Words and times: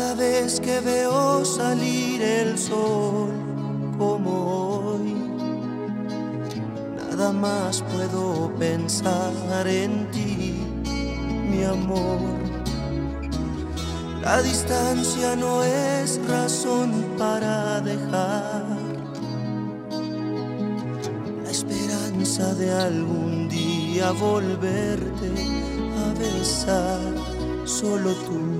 Cada 0.00 0.14
vez 0.14 0.58
que 0.60 0.80
veo 0.80 1.44
salir 1.44 2.22
el 2.22 2.56
sol 2.56 3.28
como 3.98 4.94
hoy, 4.94 5.14
nada 6.96 7.30
más 7.32 7.82
puedo 7.82 8.50
pensar 8.58 9.66
en 9.66 10.10
ti, 10.10 10.56
mi 11.50 11.64
amor. 11.64 12.18
La 14.22 14.40
distancia 14.40 15.36
no 15.36 15.62
es 15.64 16.18
razón 16.26 17.04
para 17.18 17.82
dejar 17.82 18.64
la 21.44 21.50
esperanza 21.50 22.54
de 22.54 22.72
algún 22.72 23.50
día 23.50 24.12
volverte 24.12 25.30
a 26.02 26.18
besar, 26.18 27.00
solo 27.66 28.14
tú 28.14 28.59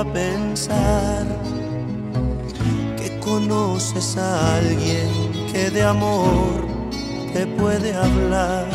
A 0.00 0.04
pensar 0.12 1.24
que 2.98 3.18
conoces 3.20 4.16
a 4.18 4.56
alguien 4.56 5.08
que 5.50 5.70
de 5.70 5.82
amor 5.82 6.66
te 7.32 7.46
puede 7.46 7.94
hablar. 7.94 8.66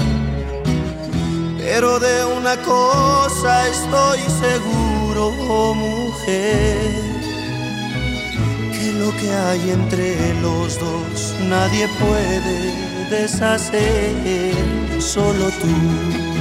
Pero 1.60 2.00
de 2.00 2.26
una 2.26 2.56
cosa 2.58 3.68
estoy 3.68 4.20
seguro, 4.46 5.32
oh 5.48 5.76
mujer, 5.76 6.92
que 8.74 8.92
lo 8.94 9.12
que 9.20 9.32
hay 9.32 9.70
entre 9.70 10.34
los 10.42 10.80
dos 10.80 11.36
nadie 11.48 11.88
puede 12.00 12.56
deshacer, 13.12 14.56
solo 15.00 15.50
tú 15.62 16.32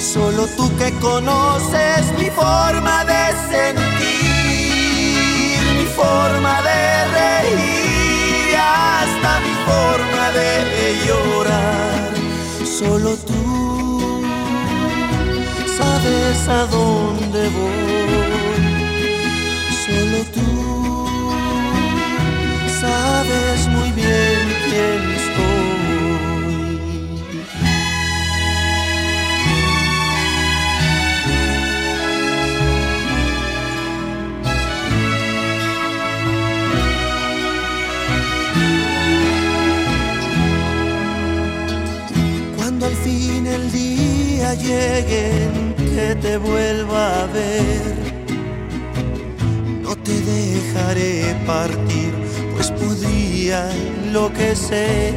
Solo 0.00 0.46
tú 0.56 0.70
que 0.76 0.92
conoces 1.00 2.12
mi 2.18 2.30
forma 2.30 3.04
de 3.04 3.32
sentir, 3.50 3.95
forma 5.96 6.54
de 6.68 6.80
reír 7.16 8.50
y 8.52 8.54
hasta 8.54 9.30
mi 9.44 9.54
forma 9.70 10.24
de 10.38 10.50
llorar. 11.06 12.10
Solo 12.78 13.16
tú 13.28 13.42
sabes 15.78 16.48
a 16.48 16.66
dónde 16.76 17.42
voy. 17.56 18.66
Solo 19.86 20.18
tú 20.34 20.48
sabes 22.80 23.68
muy 23.68 23.90
bien 23.92 24.42
quién 24.68 25.15
día 44.54 44.54
llegue 44.54 45.30
que 45.76 46.14
te 46.16 46.36
vuelva 46.36 47.22
a 47.22 47.26
ver, 47.26 47.94
no 49.82 49.96
te 49.96 50.12
dejaré 50.20 51.34
partir, 51.46 52.12
pues 52.54 52.70
podría 52.70 53.70
enloquecer. 53.72 55.14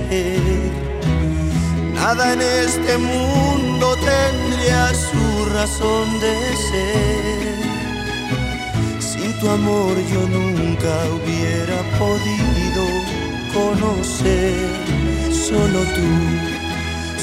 Nada 1.94 2.34
en 2.34 2.42
este 2.42 2.98
mundo 2.98 3.96
tendría 3.98 4.94
su 4.94 5.46
razón 5.54 6.20
de 6.20 6.36
ser. 6.70 7.60
Sin 9.00 9.34
tu 9.40 9.50
amor 9.50 9.96
yo 10.12 10.22
nunca 10.28 10.94
hubiera 11.16 11.80
podido 12.00 12.84
conocer, 13.54 14.70
solo 15.32 15.80
tú 15.96 16.59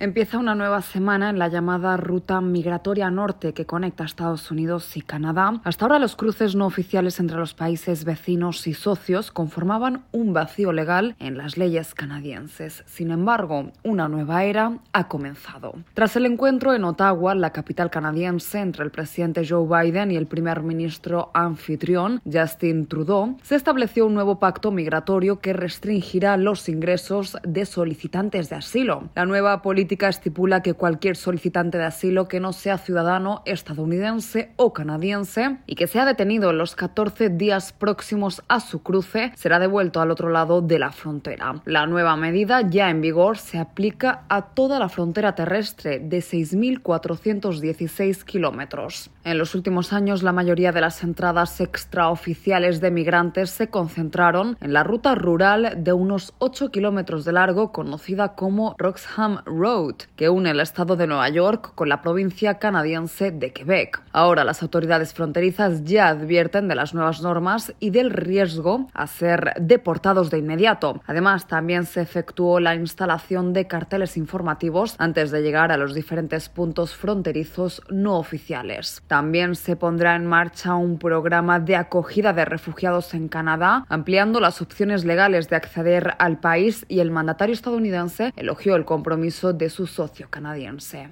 Empieza 0.00 0.38
una 0.38 0.54
nueva 0.54 0.80
semana 0.80 1.28
en 1.28 1.40
la 1.40 1.48
llamada 1.48 1.96
ruta 1.96 2.40
migratoria 2.40 3.10
norte 3.10 3.52
que 3.52 3.66
conecta 3.66 4.04
Estados 4.04 4.48
Unidos 4.52 4.96
y 4.96 5.02
Canadá. 5.02 5.60
Hasta 5.64 5.86
ahora 5.86 5.98
los 5.98 6.14
cruces 6.14 6.54
no 6.54 6.66
oficiales 6.66 7.18
entre 7.18 7.36
los 7.36 7.52
países 7.52 8.04
vecinos 8.04 8.64
y 8.68 8.74
socios 8.74 9.32
conformaban 9.32 10.04
un 10.12 10.32
vacío 10.32 10.70
legal 10.70 11.16
en 11.18 11.36
las 11.36 11.56
leyes 11.56 11.96
canadienses. 11.96 12.84
Sin 12.86 13.10
embargo, 13.10 13.72
una 13.82 14.06
nueva 14.06 14.44
era 14.44 14.78
ha 14.92 15.08
comenzado. 15.08 15.74
Tras 15.94 16.14
el 16.14 16.26
encuentro 16.26 16.74
en 16.74 16.84
Ottawa, 16.84 17.34
la 17.34 17.50
capital 17.50 17.90
canadiense, 17.90 18.60
entre 18.60 18.84
el 18.84 18.92
presidente 18.92 19.44
Joe 19.44 19.66
Biden 19.66 20.12
y 20.12 20.16
el 20.16 20.28
primer 20.28 20.62
ministro 20.62 21.32
anfitrión 21.34 22.20
Justin 22.24 22.86
Trudeau, 22.86 23.36
se 23.42 23.56
estableció 23.56 24.06
un 24.06 24.14
nuevo 24.14 24.38
pacto 24.38 24.70
migratorio 24.70 25.40
que 25.40 25.54
restringirá 25.54 26.36
los 26.36 26.68
ingresos 26.68 27.36
de 27.42 27.66
solicitantes 27.66 28.48
de 28.48 28.54
asilo. 28.54 29.08
La 29.16 29.26
nueva 29.26 29.60
política 29.60 29.87
estipula 29.96 30.62
que 30.62 30.74
cualquier 30.74 31.16
solicitante 31.16 31.78
de 31.78 31.84
asilo 31.84 32.28
que 32.28 32.40
no 32.40 32.52
sea 32.52 32.78
ciudadano 32.78 33.42
estadounidense 33.44 34.52
o 34.56 34.72
canadiense 34.72 35.58
y 35.66 35.74
que 35.74 35.86
sea 35.86 36.04
detenido 36.04 36.50
en 36.50 36.58
los 36.58 36.76
14 36.76 37.30
días 37.30 37.72
próximos 37.72 38.42
a 38.48 38.60
su 38.60 38.82
cruce 38.82 39.32
será 39.34 39.58
devuelto 39.58 40.00
al 40.00 40.10
otro 40.10 40.28
lado 40.28 40.60
de 40.60 40.78
la 40.78 40.92
frontera. 40.92 41.62
La 41.64 41.86
nueva 41.86 42.16
medida 42.16 42.62
ya 42.62 42.90
en 42.90 43.00
vigor 43.00 43.38
se 43.38 43.58
aplica 43.58 44.24
a 44.28 44.54
toda 44.54 44.78
la 44.78 44.88
frontera 44.88 45.34
terrestre 45.34 46.00
de 46.00 46.18
6.416 46.18 48.24
kilómetros. 48.24 49.10
En 49.24 49.38
los 49.38 49.54
últimos 49.54 49.92
años, 49.92 50.22
la 50.22 50.32
mayoría 50.32 50.72
de 50.72 50.80
las 50.80 51.02
entradas 51.02 51.60
extraoficiales 51.60 52.80
de 52.80 52.90
migrantes 52.90 53.50
se 53.50 53.68
concentraron 53.68 54.56
en 54.60 54.72
la 54.72 54.84
ruta 54.84 55.14
rural 55.14 55.84
de 55.84 55.92
unos 55.92 56.34
8 56.38 56.70
kilómetros 56.70 57.24
de 57.24 57.32
largo 57.32 57.72
conocida 57.72 58.34
como 58.34 58.74
Roxham 58.78 59.42
Road 59.44 59.77
que 60.16 60.28
une 60.28 60.50
el 60.50 60.60
estado 60.60 60.96
de 60.96 61.06
Nueva 61.06 61.28
York 61.28 61.72
con 61.76 61.88
la 61.88 62.02
provincia 62.02 62.58
canadiense 62.58 63.30
de 63.30 63.52
Quebec. 63.52 64.02
Ahora 64.12 64.42
las 64.42 64.60
autoridades 64.62 65.14
fronterizas 65.14 65.84
ya 65.84 66.08
advierten 66.08 66.66
de 66.66 66.74
las 66.74 66.94
nuevas 66.94 67.22
normas 67.22 67.72
y 67.78 67.90
del 67.90 68.10
riesgo 68.10 68.88
a 68.92 69.06
ser 69.06 69.52
deportados 69.60 70.30
de 70.30 70.38
inmediato. 70.38 71.00
Además, 71.06 71.46
también 71.46 71.86
se 71.86 72.00
efectuó 72.00 72.58
la 72.58 72.74
instalación 72.74 73.52
de 73.52 73.68
carteles 73.68 74.16
informativos 74.16 74.96
antes 74.98 75.30
de 75.30 75.42
llegar 75.42 75.70
a 75.70 75.76
los 75.76 75.94
diferentes 75.94 76.48
puntos 76.48 76.96
fronterizos 76.96 77.80
no 77.88 78.18
oficiales. 78.18 79.02
También 79.06 79.54
se 79.54 79.76
pondrá 79.76 80.16
en 80.16 80.26
marcha 80.26 80.74
un 80.74 80.98
programa 80.98 81.60
de 81.60 81.76
acogida 81.76 82.32
de 82.32 82.44
refugiados 82.44 83.14
en 83.14 83.28
Canadá, 83.28 83.86
ampliando 83.88 84.40
las 84.40 84.60
opciones 84.60 85.04
legales 85.04 85.48
de 85.48 85.56
acceder 85.56 86.14
al 86.18 86.40
país 86.40 86.84
y 86.88 86.98
el 86.98 87.12
mandatario 87.12 87.54
estadounidense 87.54 88.32
elogió 88.34 88.74
el 88.74 88.84
compromiso 88.84 89.52
de 89.52 89.67
su 89.70 89.86
socio 89.86 90.28
canadiense. 90.30 91.08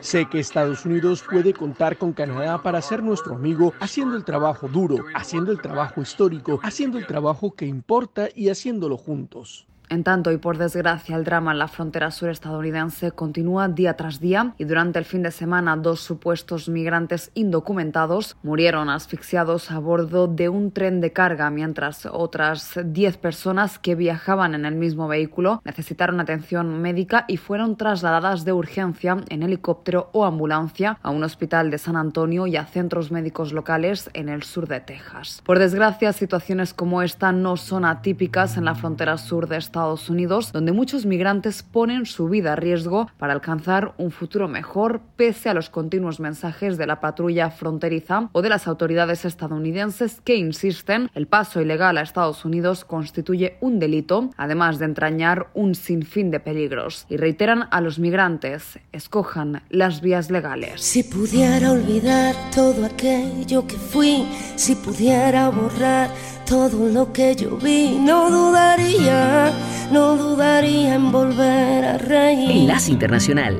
Sé 0.00 0.26
que 0.28 0.40
Estados 0.40 0.84
Unidos 0.84 1.24
puede 1.28 1.52
contar 1.52 1.96
con 1.96 2.12
Canadá 2.12 2.62
para 2.62 2.82
ser 2.82 3.02
nuestro 3.02 3.34
amigo, 3.34 3.72
haciendo 3.80 4.16
el 4.16 4.24
trabajo 4.24 4.68
duro, 4.68 4.96
haciendo 5.14 5.52
el 5.52 5.60
trabajo 5.60 6.00
histórico, 6.00 6.60
haciendo 6.62 6.98
el 6.98 7.06
trabajo 7.06 7.52
que 7.52 7.66
importa 7.66 8.28
y 8.34 8.48
haciéndolo 8.48 8.96
juntos. 8.96 9.66
En 9.90 10.04
tanto, 10.04 10.30
y 10.30 10.38
por 10.38 10.56
desgracia, 10.56 11.16
el 11.16 11.24
drama 11.24 11.50
en 11.50 11.58
la 11.58 11.66
frontera 11.66 12.12
sur 12.12 12.28
estadounidense 12.28 13.10
continúa 13.10 13.66
día 13.66 13.94
tras 13.96 14.20
día 14.20 14.54
y 14.56 14.62
durante 14.62 15.00
el 15.00 15.04
fin 15.04 15.24
de 15.24 15.32
semana 15.32 15.76
dos 15.76 15.98
supuestos 15.98 16.68
migrantes 16.68 17.32
indocumentados 17.34 18.36
murieron 18.44 18.88
asfixiados 18.88 19.72
a 19.72 19.80
bordo 19.80 20.28
de 20.28 20.48
un 20.48 20.70
tren 20.70 21.00
de 21.00 21.12
carga 21.12 21.50
mientras 21.50 22.06
otras 22.06 22.78
10 22.84 23.16
personas 23.16 23.80
que 23.80 23.96
viajaban 23.96 24.54
en 24.54 24.64
el 24.64 24.76
mismo 24.76 25.08
vehículo 25.08 25.60
necesitaron 25.64 26.20
atención 26.20 26.80
médica 26.80 27.24
y 27.26 27.36
fueron 27.36 27.76
trasladadas 27.76 28.44
de 28.44 28.52
urgencia 28.52 29.16
en 29.28 29.42
helicóptero 29.42 30.08
o 30.12 30.24
ambulancia 30.24 31.00
a 31.02 31.10
un 31.10 31.24
hospital 31.24 31.72
de 31.72 31.78
San 31.78 31.96
Antonio 31.96 32.46
y 32.46 32.56
a 32.56 32.64
centros 32.64 33.10
médicos 33.10 33.52
locales 33.52 34.08
en 34.14 34.28
el 34.28 34.44
sur 34.44 34.68
de 34.68 34.78
Texas. 34.78 35.42
Por 35.44 35.58
desgracia, 35.58 36.12
situaciones 36.12 36.74
como 36.74 37.02
esta 37.02 37.32
no 37.32 37.56
son 37.56 37.84
atípicas 37.84 38.56
en 38.56 38.66
la 38.66 38.76
frontera 38.76 39.18
sur 39.18 39.48
de 39.48 39.56
Estados 39.56 39.79
Unidos, 40.10 40.52
donde 40.52 40.72
muchos 40.72 41.06
migrantes 41.06 41.62
ponen 41.62 42.06
su 42.06 42.28
vida 42.28 42.52
a 42.52 42.56
riesgo 42.56 43.08
para 43.18 43.32
alcanzar 43.32 43.94
un 43.96 44.10
futuro 44.10 44.46
mejor, 44.46 45.00
pese 45.16 45.48
a 45.48 45.54
los 45.54 45.70
continuos 45.70 46.20
mensajes 46.20 46.76
de 46.76 46.86
la 46.86 47.00
patrulla 47.00 47.50
fronteriza 47.50 48.28
o 48.32 48.42
de 48.42 48.50
las 48.50 48.68
autoridades 48.68 49.24
estadounidenses 49.24 50.20
que 50.22 50.36
insisten 50.36 51.10
el 51.14 51.26
paso 51.26 51.60
ilegal 51.60 51.96
a 51.96 52.02
Estados 52.02 52.44
Unidos 52.44 52.84
constituye 52.84 53.56
un 53.60 53.78
delito, 53.78 54.30
además 54.36 54.78
de 54.78 54.84
entrañar 54.84 55.48
un 55.54 55.74
sinfín 55.74 56.30
de 56.30 56.40
peligros. 56.40 57.06
Y 57.08 57.16
reiteran 57.16 57.68
a 57.70 57.80
los 57.80 57.98
migrantes, 57.98 58.78
escojan 58.92 59.62
las 59.70 60.00
vías 60.00 60.30
legales. 60.30 60.80
Si 60.80 61.02
pudiera 61.02 61.72
olvidar 61.72 62.34
todo 62.54 62.84
aquello 62.84 63.66
que 63.66 63.76
fui, 63.76 64.26
si 64.56 64.74
pudiera 64.74 65.48
borrar 65.48 66.10
todo 66.50 66.88
lo 66.88 67.12
que 67.12 67.36
yo 67.36 67.56
vi, 67.58 67.96
no 67.96 68.28
dudaría, 68.28 69.52
no 69.92 70.16
dudaría 70.16 70.96
en 70.96 71.12
volver 71.12 71.84
a 71.84 71.96
reír. 71.96 72.50
Enlace 72.50 72.90
Internacional. 72.90 73.56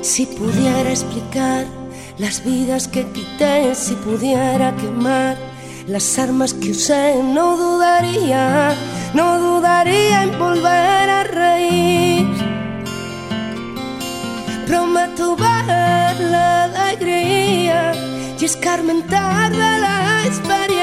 Si 0.00 0.26
pudiera 0.26 0.90
explicar 0.90 1.66
las 2.18 2.44
vidas 2.44 2.88
que 2.88 3.06
quité, 3.12 3.76
si 3.76 3.94
pudiera 3.94 4.74
quemar 4.74 5.36
las 5.86 6.18
armas 6.18 6.52
que 6.52 6.72
usé, 6.72 7.22
no 7.22 7.56
dudaría, 7.56 8.74
no 9.14 9.38
dudaría 9.38 10.24
en 10.24 10.36
volver 10.36 11.10
a 11.10 11.22
reír. 11.22 12.26
Prometo 14.66 15.36
ver 15.36 16.14
la 16.32 16.64
alegría 16.64 17.92
y 18.40 18.44
escarmentar 18.44 19.52
de 19.52 19.58
la 19.58 20.24
experiencia, 20.26 20.77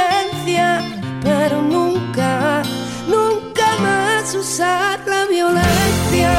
pero 1.25 1.59
nunca, 1.61 2.61
nunca 3.07 3.67
más 3.79 4.35
usar 4.35 4.99
la 5.07 5.25
violencia. 5.25 6.31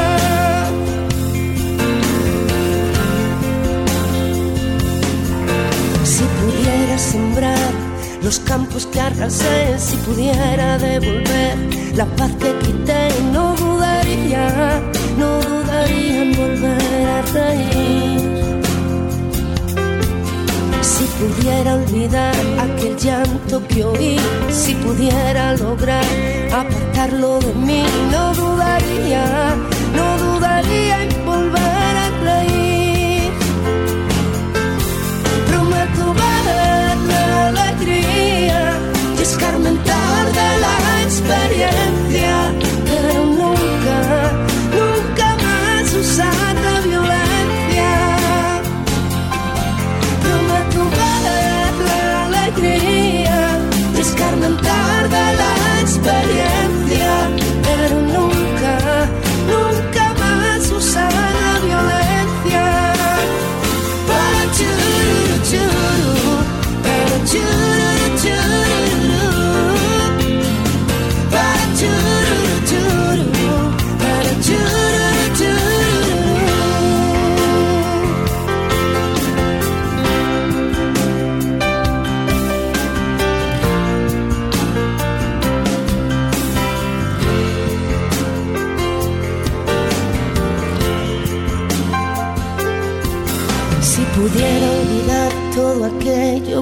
Si 6.03 6.23
pudiera 6.39 6.97
sembrar 6.97 7.71
los 8.23 8.39
campos 8.39 8.87
que 8.87 8.99
arrasé, 9.01 9.77
si 9.77 9.97
pudiera 9.97 10.77
devolver 10.77 11.55
la 11.95 12.05
paz 12.17 12.31
que 12.39 12.51
quité, 12.59 13.09
no 13.33 13.55
dudaría, 13.55 14.81
no 15.17 15.29
dudaría 15.41 16.23
en 16.23 16.31
volver 16.35 17.07
a 17.15 17.21
reír. 17.33 18.36
Si 20.97 21.05
pudiera 21.19 21.75
olvidar 21.75 22.35
aquel 22.59 22.95
llanto 22.97 23.61
que 23.67 23.83
oí, 23.85 24.17
si 24.49 24.73
pudiera 24.75 25.53
lograr 25.55 26.03
apartarlo 26.51 27.37
de 27.39 27.53
mí, 27.53 27.83
no 28.11 28.33
dudaría, 28.33 29.55
no 29.95 30.17
dudaría 30.17 31.03
en 31.03 31.25
volver 31.25 31.93
a 32.05 32.09
reír. 32.29 33.31
Prometo 35.47 36.13
ver 36.15 36.97
la 37.11 37.47
alegría 37.49 38.61
y 39.19 39.21
escarmentar 39.21 40.25
de 40.39 40.49
la 40.65 41.03
experiencia, 41.03 42.33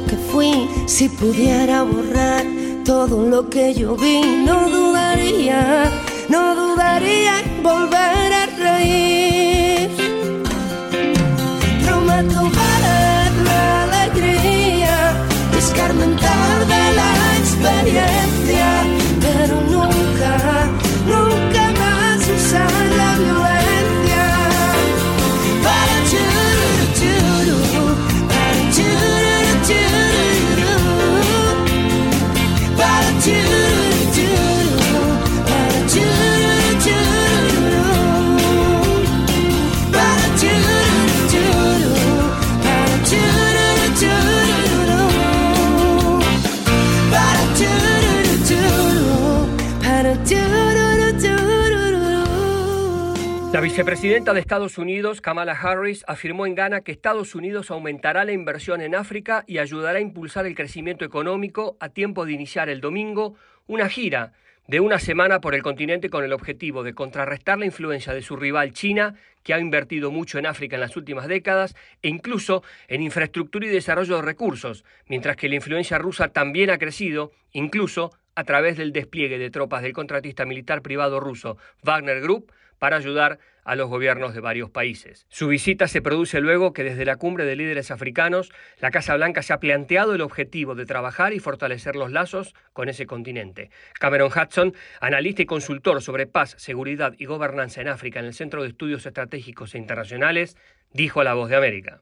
que 0.05 0.15
fui, 0.15 0.69
si 0.85 1.09
pudiera 1.09 1.83
borrar 1.83 2.45
todo 2.83 3.27
lo 3.27 3.49
que 3.49 3.73
yo 3.73 3.95
vi, 3.95 4.21
no 4.45 4.69
dudaría, 4.69 5.91
no 6.29 6.55
dudaría 6.55 7.39
en 7.41 7.63
volver 7.63 8.33
a 8.33 8.45
reír. 8.57 9.64
La 53.55 53.61
vicepresidenta 53.61 54.33
de 54.33 54.41
Estados 54.41 54.77
Unidos, 54.77 55.21
Kamala 55.21 55.53
Harris, 55.53 56.03
afirmó 56.09 56.45
en 56.45 56.55
Ghana 56.55 56.81
que 56.81 56.91
Estados 56.91 57.35
Unidos 57.35 57.71
aumentará 57.71 58.25
la 58.25 58.33
inversión 58.33 58.81
en 58.81 58.95
África 58.95 59.45
y 59.47 59.59
ayudará 59.59 59.99
a 59.99 60.01
impulsar 60.01 60.45
el 60.45 60.55
crecimiento 60.55 61.05
económico 61.05 61.77
a 61.79 61.87
tiempo 61.87 62.25
de 62.25 62.33
iniciar 62.33 62.67
el 62.67 62.81
domingo 62.81 63.35
una 63.65 63.87
gira 63.87 64.33
de 64.67 64.81
una 64.81 64.99
semana 64.99 65.39
por 65.39 65.55
el 65.55 65.63
continente 65.63 66.09
con 66.09 66.25
el 66.25 66.33
objetivo 66.33 66.83
de 66.83 66.93
contrarrestar 66.93 67.57
la 67.57 67.65
influencia 67.65 68.13
de 68.13 68.23
su 68.23 68.35
rival 68.35 68.73
China, 68.73 69.15
que 69.41 69.53
ha 69.53 69.59
invertido 69.61 70.11
mucho 70.11 70.37
en 70.37 70.47
África 70.47 70.75
en 70.75 70.81
las 70.81 70.97
últimas 70.97 71.29
décadas, 71.29 71.75
e 72.01 72.09
incluso 72.09 72.61
en 72.89 73.03
infraestructura 73.03 73.67
y 73.67 73.69
desarrollo 73.69 74.17
de 74.17 74.23
recursos, 74.23 74.83
mientras 75.07 75.37
que 75.37 75.47
la 75.47 75.55
influencia 75.55 75.97
rusa 75.97 76.27
también 76.27 76.71
ha 76.71 76.77
crecido, 76.77 77.31
incluso 77.53 78.11
a 78.35 78.43
través 78.43 78.75
del 78.75 78.91
despliegue 78.91 79.39
de 79.39 79.49
tropas 79.49 79.81
del 79.81 79.93
contratista 79.93 80.43
militar 80.43 80.81
privado 80.81 81.21
ruso 81.21 81.57
Wagner 81.83 82.19
Group 82.19 82.51
para 82.85 82.97
ayudar 82.97 83.39
a 83.63 83.75
los 83.75 83.89
gobiernos 83.89 84.35
de 84.35 84.41
varios 84.41 84.69
países. 84.69 85.25
Su 85.27 85.47
visita 85.47 85.87
se 85.87 86.03
produce 86.03 86.39
luego 86.39 86.71
que 86.71 86.83
desde 86.83 87.03
la 87.03 87.15
cumbre 87.15 87.43
de 87.43 87.55
líderes 87.55 87.89
africanos, 87.89 88.51
la 88.79 88.91
Casa 88.91 89.15
Blanca 89.15 89.41
se 89.41 89.53
ha 89.53 89.59
planteado 89.59 90.13
el 90.13 90.21
objetivo 90.21 90.75
de 90.75 90.85
trabajar 90.85 91.33
y 91.33 91.39
fortalecer 91.39 91.95
los 91.95 92.11
lazos 92.11 92.53
con 92.73 92.87
ese 92.87 93.07
continente. 93.07 93.71
Cameron 93.99 94.29
Hudson, 94.29 94.75
analista 95.01 95.41
y 95.41 95.47
consultor 95.47 96.03
sobre 96.03 96.27
paz, 96.27 96.53
seguridad 96.59 97.15
y 97.17 97.25
gobernanza 97.25 97.81
en 97.81 97.87
África 97.87 98.19
en 98.19 98.27
el 98.27 98.35
Centro 98.35 98.61
de 98.61 98.69
Estudios 98.69 99.03
Estratégicos 99.07 99.73
e 99.73 99.79
Internacionales, 99.79 100.55
dijo 100.93 101.21
a 101.21 101.23
La 101.23 101.33
Voz 101.33 101.49
de 101.49 101.55
América. 101.55 102.01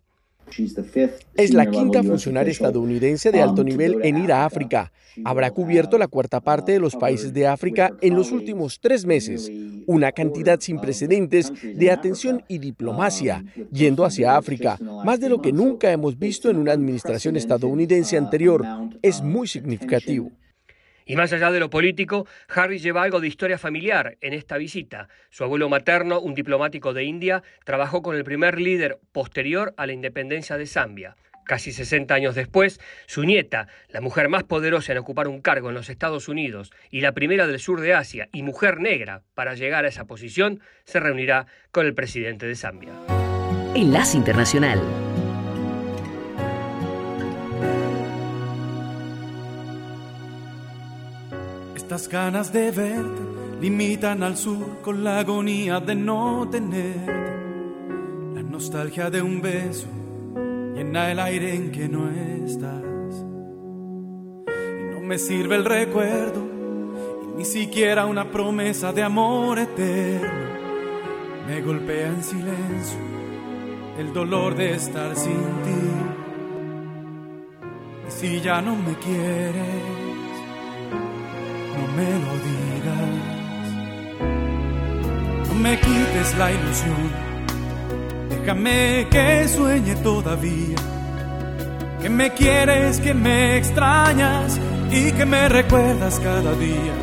Es 1.35 1.53
la 1.53 1.69
quinta 1.69 2.03
funcionaria 2.03 2.51
estadounidense 2.51 3.31
de 3.31 3.41
alto 3.41 3.63
nivel 3.63 3.99
en 4.03 4.17
ir 4.17 4.31
a 4.31 4.45
África. 4.45 4.91
Habrá 5.23 5.51
cubierto 5.51 5.97
la 5.97 6.07
cuarta 6.07 6.41
parte 6.41 6.71
de 6.71 6.79
los 6.79 6.95
países 6.95 7.33
de 7.33 7.47
África 7.47 7.91
en 8.01 8.15
los 8.15 8.31
últimos 8.31 8.79
tres 8.79 9.05
meses, 9.05 9.51
una 9.85 10.11
cantidad 10.11 10.59
sin 10.59 10.79
precedentes 10.79 11.51
de 11.75 11.91
atención 11.91 12.43
y 12.47 12.57
diplomacia, 12.57 13.43
yendo 13.71 14.05
hacia 14.05 14.37
África, 14.37 14.77
más 15.05 15.19
de 15.19 15.29
lo 15.29 15.41
que 15.41 15.51
nunca 15.51 15.91
hemos 15.91 16.17
visto 16.17 16.49
en 16.49 16.57
una 16.57 16.71
administración 16.71 17.35
estadounidense 17.35 18.17
anterior. 18.17 18.65
Es 19.01 19.21
muy 19.21 19.47
significativo. 19.47 20.31
Y 21.05 21.15
más 21.15 21.33
allá 21.33 21.51
de 21.51 21.59
lo 21.59 21.69
político, 21.69 22.27
Harris 22.47 22.83
lleva 22.83 23.03
algo 23.03 23.19
de 23.19 23.27
historia 23.27 23.57
familiar 23.57 24.17
en 24.21 24.33
esta 24.33 24.57
visita. 24.57 25.09
Su 25.29 25.43
abuelo 25.43 25.69
materno, 25.69 26.19
un 26.19 26.33
diplomático 26.33 26.93
de 26.93 27.03
India, 27.03 27.43
trabajó 27.63 28.01
con 28.01 28.15
el 28.15 28.23
primer 28.23 28.59
líder 28.59 28.99
posterior 29.11 29.73
a 29.77 29.85
la 29.85 29.93
independencia 29.93 30.57
de 30.57 30.67
Zambia. 30.67 31.15
Casi 31.45 31.73
60 31.73 32.13
años 32.13 32.35
después, 32.35 32.79
su 33.05 33.23
nieta, 33.23 33.67
la 33.89 33.99
mujer 34.01 34.29
más 34.29 34.43
poderosa 34.43 34.93
en 34.93 34.97
ocupar 34.99 35.27
un 35.27 35.41
cargo 35.41 35.69
en 35.69 35.75
los 35.75 35.89
Estados 35.89 36.29
Unidos 36.29 36.71
y 36.89 37.01
la 37.01 37.11
primera 37.11 37.47
del 37.47 37.59
sur 37.59 37.81
de 37.81 37.93
Asia 37.93 38.29
y 38.31 38.43
mujer 38.43 38.79
negra 38.79 39.23
para 39.33 39.53
llegar 39.53 39.83
a 39.83 39.89
esa 39.89 40.05
posición, 40.05 40.61
se 40.85 41.01
reunirá 41.01 41.47
con 41.71 41.85
el 41.85 41.93
presidente 41.93 42.45
de 42.45 42.55
Zambia. 42.55 42.93
Enlace 43.75 44.15
Internacional. 44.15 44.79
Estas 51.93 52.09
ganas 52.09 52.51
de 52.51 52.71
verte 52.71 53.21
limitan 53.61 54.23
al 54.23 54.35
sur 54.35 54.81
con 54.81 55.03
la 55.03 55.19
agonía 55.19 55.79
de 55.79 55.93
no 55.93 56.49
tenerte. 56.49 57.05
La 58.33 58.41
nostalgia 58.41 59.11
de 59.11 59.21
un 59.21 59.39
beso 59.43 59.85
llena 60.73 61.11
el 61.11 61.19
aire 61.19 61.53
en 61.53 61.71
que 61.71 61.87
no 61.87 62.09
estás. 62.09 62.81
Y 64.47 64.91
no 64.91 65.01
me 65.01 65.19
sirve 65.19 65.55
el 65.55 65.65
recuerdo 65.65 66.41
ni 67.37 67.45
siquiera 67.45 68.07
una 68.07 68.31
promesa 68.31 68.91
de 68.91 69.03
amor 69.03 69.59
eterno. 69.59 70.49
Me 71.47 71.61
golpea 71.61 72.07
en 72.07 72.23
silencio 72.23 72.99
el 73.99 74.11
dolor 74.13 74.55
de 74.55 74.73
estar 74.73 75.15
sin 75.15 75.31
ti. 75.31 75.91
Y 78.07 78.11
si 78.11 78.41
ya 78.41 78.63
no 78.63 78.75
me 78.75 78.95
quieres 78.95 80.02
no 81.75 81.87
me 81.97 82.11
lo 82.23 82.33
digas. 82.47 83.13
No 85.47 85.53
me 85.55 85.79
quites 85.79 86.37
la 86.37 86.51
ilusión. 86.51 87.11
Déjame 88.29 89.07
que 89.09 89.47
sueñe 89.47 89.95
todavía. 89.97 90.77
Que 92.01 92.09
me 92.09 92.31
quieres, 92.31 92.99
que 92.99 93.13
me 93.13 93.57
extrañas 93.57 94.59
y 94.91 95.11
que 95.11 95.25
me 95.25 95.49
recuerdas 95.49 96.19
cada 96.19 96.53
día. 96.55 96.93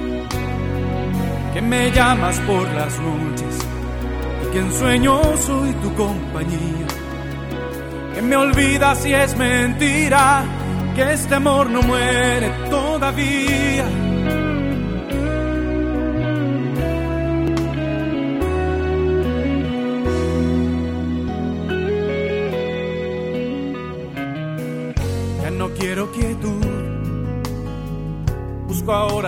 Que 1.55 1.63
me 1.63 1.91
llamas 1.91 2.39
por 2.41 2.69
las 2.69 2.99
noches 3.01 3.59
y 4.43 4.53
que 4.53 4.59
en 4.59 4.73
sueño 4.73 5.21
soy 5.39 5.73
tu 5.83 5.95
compañía. 5.95 6.87
Que 8.15 8.23
me 8.23 8.37
olvidas 8.37 8.99
si 8.99 9.13
es 9.15 9.37
mentira, 9.37 10.45
que 10.95 11.13
este 11.13 11.35
amor 11.37 11.71
no 11.71 11.83
muere 11.83 12.51
todavía. 12.69 14.10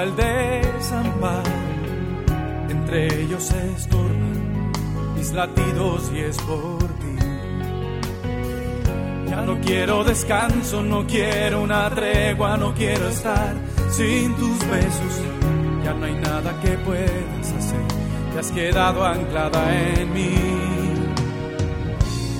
Ahora 0.02 0.10
el 0.10 0.16
desamparo. 0.16 1.50
Entre 2.68 3.22
ellos 3.22 3.52
estorban 3.52 4.72
mis 5.14 5.32
latidos 5.32 6.10
y 6.12 6.18
es 6.18 6.36
por 6.38 6.78
ti. 6.78 7.16
Ya 9.28 9.42
no 9.42 9.60
quiero 9.60 10.02
descanso, 10.02 10.82
no 10.82 11.06
quiero 11.06 11.62
una 11.62 11.88
tregua, 11.90 12.56
no 12.56 12.74
quiero 12.74 13.08
estar 13.08 13.54
sin 13.90 14.34
tus 14.34 14.58
besos. 14.68 15.20
Ya 15.84 15.94
no 15.94 16.06
hay 16.06 16.14
nada 16.14 16.60
que 16.60 16.70
puedas 16.78 17.52
hacer, 17.52 17.80
te 18.32 18.40
has 18.40 18.50
quedado 18.50 19.04
anclada 19.04 19.62
en 19.94 20.12
mí. 20.12 20.34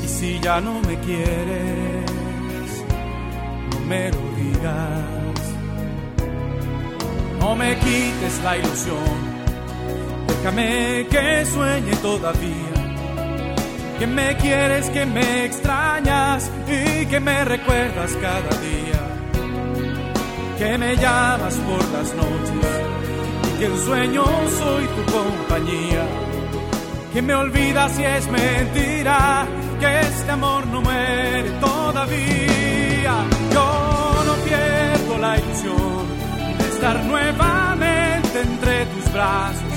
Y 0.05 0.09
si 0.09 0.41
ya 0.41 0.61
no 0.61 0.81
me 0.81 0.99
quieres, 0.99 2.85
me 3.89 4.11
lo 4.11 4.21
digas. 4.37 5.22
No 7.43 7.57
me 7.57 7.77
quites 7.77 8.41
la 8.45 8.57
ilusión, 8.57 9.19
déjame 10.29 11.07
que 11.11 11.45
sueñe 11.45 11.95
todavía. 11.97 12.73
Que 13.99 14.07
me 14.07 14.37
quieres, 14.37 14.89
que 14.91 15.05
me 15.05 15.47
extrañas 15.47 16.49
y 16.69 17.05
que 17.07 17.19
me 17.19 17.45
recuerdas 17.45 18.13
cada 18.27 18.53
día. 18.69 19.03
Que 20.57 20.79
me 20.79 20.97
llamas 20.97 21.57
por 21.69 21.85
las 21.97 22.15
noches 22.15 22.71
y 23.49 23.59
que 23.59 23.67
en 23.67 23.79
sueño 23.87 24.25
soy 24.61 24.85
tu 24.97 25.03
compañía. 25.13 26.05
Que 27.13 27.23
me 27.23 27.35
olvidas 27.35 27.91
si 27.91 28.05
es 28.05 28.25
mentira, 28.29 29.47
que 29.81 30.01
este 30.01 30.31
amor 30.31 30.65
no 30.69 30.81
muere 30.81 31.51
todavía 31.61 33.15
yo 33.53 34.23
no 34.27 34.35
pierdo 34.45 35.19
la 35.19 35.39
ilusión 35.39 35.92
estar 36.83 37.05
nuevamente 37.05 38.41
entre 38.41 38.87
tus 38.87 39.13
brazos. 39.13 39.73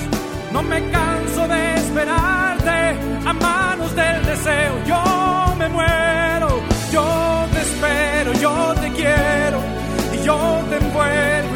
No 0.52 0.60
me 0.60 0.90
canso 0.90 1.46
de 1.46 1.74
esperarte 1.74 2.78
a 3.24 3.32
manos 3.32 3.94
del 3.94 4.26
deseo. 4.26 4.74
Yo 4.86 5.54
me 5.56 5.68
muero, 5.68 6.48
yo 6.90 7.46
te 7.52 7.60
espero, 7.60 8.32
yo 8.40 8.74
te 8.80 8.90
quiero 8.90 9.58
y 10.14 10.24
yo 10.24 10.36
te 10.68 10.76
envuelvo 10.84 11.55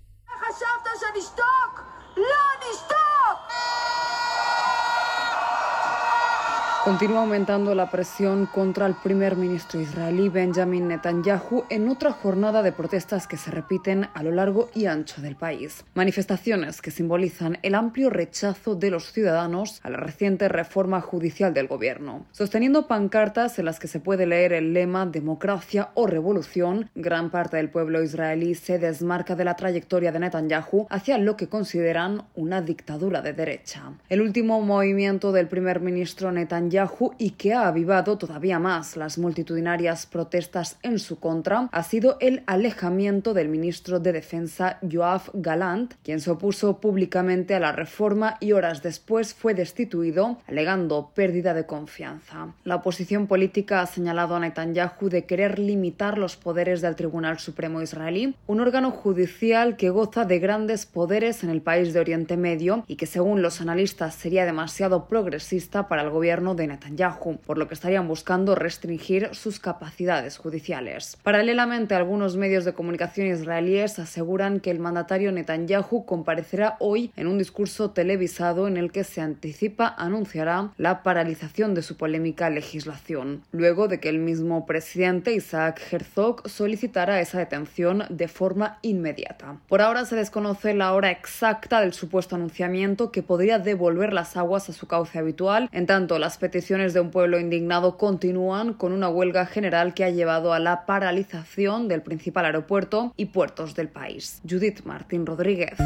Continúa 6.91 7.21
aumentando 7.21 7.73
la 7.73 7.89
presión 7.89 8.47
contra 8.47 8.85
el 8.85 8.95
primer 8.95 9.37
ministro 9.37 9.79
israelí 9.79 10.27
Benjamin 10.27 10.89
Netanyahu 10.89 11.63
en 11.69 11.87
otra 11.87 12.11
jornada 12.11 12.61
de 12.63 12.73
protestas 12.73 13.27
que 13.27 13.37
se 13.37 13.49
repiten 13.49 14.09
a 14.13 14.23
lo 14.23 14.31
largo 14.31 14.69
y 14.75 14.87
ancho 14.87 15.21
del 15.21 15.37
país. 15.37 15.85
Manifestaciones 15.93 16.81
que 16.81 16.91
simbolizan 16.91 17.59
el 17.61 17.75
amplio 17.75 18.09
rechazo 18.09 18.75
de 18.75 18.91
los 18.91 19.13
ciudadanos 19.13 19.79
a 19.83 19.89
la 19.89 19.99
reciente 19.99 20.49
reforma 20.49 20.99
judicial 20.99 21.53
del 21.53 21.67
gobierno. 21.67 22.25
Sosteniendo 22.33 22.87
pancartas 22.87 23.57
en 23.57 23.65
las 23.65 23.79
que 23.79 23.87
se 23.87 24.01
puede 24.01 24.25
leer 24.25 24.51
el 24.51 24.73
lema 24.73 25.05
democracia 25.05 25.91
o 25.93 26.07
revolución, 26.07 26.89
gran 26.93 27.29
parte 27.31 27.55
del 27.55 27.69
pueblo 27.69 28.03
israelí 28.03 28.53
se 28.53 28.79
desmarca 28.79 29.37
de 29.37 29.45
la 29.45 29.55
trayectoria 29.55 30.11
de 30.11 30.19
Netanyahu 30.19 30.87
hacia 30.89 31.17
lo 31.17 31.37
que 31.37 31.47
consideran 31.47 32.25
una 32.35 32.61
dictadura 32.61 33.21
de 33.21 33.31
derecha. 33.31 33.93
El 34.09 34.19
último 34.19 34.59
movimiento 34.59 35.31
del 35.31 35.47
primer 35.47 35.79
ministro 35.79 36.33
Netanyahu 36.33 36.80
Y 37.17 37.31
que 37.31 37.53
ha 37.53 37.67
avivado 37.67 38.17
todavía 38.17 38.59
más 38.59 38.97
las 38.97 39.17
multitudinarias 39.17 40.05
protestas 40.05 40.77
en 40.81 40.99
su 40.99 41.19
contra 41.19 41.69
ha 41.71 41.83
sido 41.83 42.17
el 42.19 42.43
alejamiento 42.47 43.33
del 43.33 43.49
ministro 43.49 43.99
de 43.99 44.11
Defensa 44.11 44.77
Yoav 44.81 45.29
Galant, 45.33 45.93
quien 46.03 46.19
se 46.19 46.31
opuso 46.31 46.79
públicamente 46.79 47.55
a 47.55 47.59
la 47.59 47.71
reforma 47.71 48.37
y 48.39 48.53
horas 48.53 48.81
después 48.81 49.33
fue 49.33 49.53
destituido, 49.53 50.37
alegando 50.47 51.11
pérdida 51.13 51.53
de 51.53 51.65
confianza. 51.65 52.53
La 52.63 52.75
oposición 52.75 53.27
política 53.27 53.81
ha 53.81 53.85
señalado 53.85 54.35
a 54.35 54.39
Netanyahu 54.39 55.09
de 55.09 55.25
querer 55.25 55.59
limitar 55.59 56.17
los 56.17 56.35
poderes 56.35 56.81
del 56.81 56.95
Tribunal 56.95 57.39
Supremo 57.39 57.81
israelí, 57.81 58.35
un 58.47 58.59
órgano 58.59 58.91
judicial 58.91 59.77
que 59.77 59.89
goza 59.89 60.25
de 60.25 60.39
grandes 60.39 60.85
poderes 60.85 61.43
en 61.43 61.49
el 61.49 61.61
país 61.61 61.93
de 61.93 61.99
Oriente 61.99 62.37
Medio 62.37 62.83
y 62.87 62.95
que 62.95 63.05
según 63.05 63.41
los 63.41 63.61
analistas 63.61 64.15
sería 64.15 64.45
demasiado 64.45 65.05
progresista 65.05 65.87
para 65.87 66.01
el 66.01 66.09
gobierno 66.09 66.55
de 66.55 66.67
Netanyahu, 66.71 67.37
por 67.45 67.57
lo 67.57 67.67
que 67.67 67.73
estarían 67.73 68.07
buscando 68.07 68.55
restringir 68.55 69.29
sus 69.33 69.59
capacidades 69.59 70.37
judiciales. 70.37 71.17
Paralelamente, 71.23 71.95
algunos 71.95 72.37
medios 72.37 72.65
de 72.65 72.73
comunicación 72.73 73.27
israelíes 73.27 73.99
aseguran 73.99 74.59
que 74.59 74.71
el 74.71 74.79
mandatario 74.79 75.31
Netanyahu 75.31 76.05
comparecerá 76.05 76.77
hoy 76.79 77.11
en 77.15 77.27
un 77.27 77.37
discurso 77.37 77.91
televisado 77.91 78.67
en 78.67 78.77
el 78.77 78.91
que 78.91 79.03
se 79.03 79.21
anticipa 79.21 79.93
anunciará 79.97 80.71
la 80.77 81.03
paralización 81.03 81.73
de 81.73 81.81
su 81.81 81.97
polémica 81.97 82.49
legislación, 82.49 83.43
luego 83.51 83.87
de 83.87 83.99
que 83.99 84.09
el 84.09 84.19
mismo 84.19 84.65
presidente 84.65 85.33
Isaac 85.33 85.81
Herzog 85.91 86.47
solicitara 86.49 87.21
esa 87.21 87.39
detención 87.39 88.03
de 88.09 88.27
forma 88.27 88.79
inmediata. 88.81 89.57
Por 89.67 89.81
ahora 89.81 90.05
se 90.05 90.15
desconoce 90.15 90.73
la 90.73 90.93
hora 90.93 91.11
exacta 91.11 91.81
del 91.81 91.93
supuesto 91.93 92.35
anunciamiento 92.35 93.11
que 93.11 93.23
podría 93.23 93.59
devolver 93.59 94.13
las 94.13 94.37
aguas 94.37 94.69
a 94.69 94.73
su 94.73 94.87
cauce 94.87 95.19
habitual, 95.19 95.69
en 95.71 95.85
tanto 95.85 96.19
las 96.19 96.37
peticiones 96.37 96.50
de 96.51 96.99
un 96.99 97.11
pueblo 97.11 97.39
indignado 97.39 97.97
continúan 97.97 98.73
con 98.73 98.91
una 98.91 99.07
huelga 99.07 99.45
general 99.45 99.93
que 99.93 100.03
ha 100.03 100.09
llevado 100.09 100.51
a 100.53 100.59
la 100.59 100.85
paralización 100.85 101.87
del 101.87 102.01
principal 102.01 102.45
aeropuerto 102.45 103.13
y 103.15 103.25
puertos 103.25 103.73
del 103.73 103.87
país. 103.87 104.41
Judith 104.47 104.81
Martín 104.83 105.25
Rodríguez. 105.25 105.79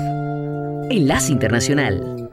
Enlace 0.89 1.31
Internacional. 1.31 2.29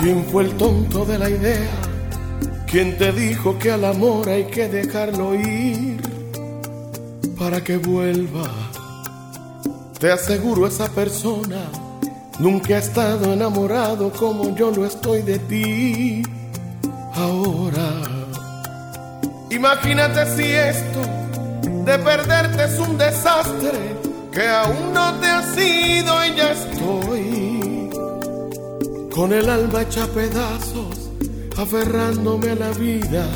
¿Quién 0.00 0.24
fue 0.24 0.44
el 0.44 0.56
tonto 0.56 1.04
de 1.04 1.18
la 1.18 1.30
idea? 1.30 1.70
¿Quién 2.66 2.98
te 2.98 3.12
dijo 3.12 3.56
que 3.58 3.70
al 3.70 3.84
amor 3.84 4.28
hay 4.28 4.44
que 4.44 4.68
dejarlo 4.68 5.34
ir 5.34 6.00
para 7.38 7.62
que 7.62 7.76
vuelva? 7.76 8.75
Te 9.98 10.12
aseguro 10.12 10.66
esa 10.66 10.88
persona 10.88 11.70
nunca 12.38 12.74
ha 12.74 12.78
estado 12.78 13.32
enamorado 13.32 14.12
como 14.12 14.54
yo 14.54 14.70
lo 14.70 14.84
estoy 14.84 15.22
de 15.22 15.38
ti 15.38 16.22
ahora. 17.14 18.02
Imagínate 19.48 20.26
si 20.36 20.52
esto 20.52 21.00
de 21.86 21.98
perderte 21.98 22.64
es 22.64 22.78
un 22.78 22.98
desastre 22.98 23.96
que 24.32 24.46
aún 24.46 24.92
no 24.92 25.14
te 25.14 25.28
ha 25.28 25.42
sido 25.54 26.26
y 26.26 26.34
ya 26.36 26.52
estoy 26.52 27.90
con 29.14 29.32
el 29.32 29.48
alma 29.48 29.80
hecha 29.80 30.06
pedazos 30.08 31.08
aferrándome 31.56 32.50
a 32.50 32.54
la 32.54 32.70
vida 32.72 33.26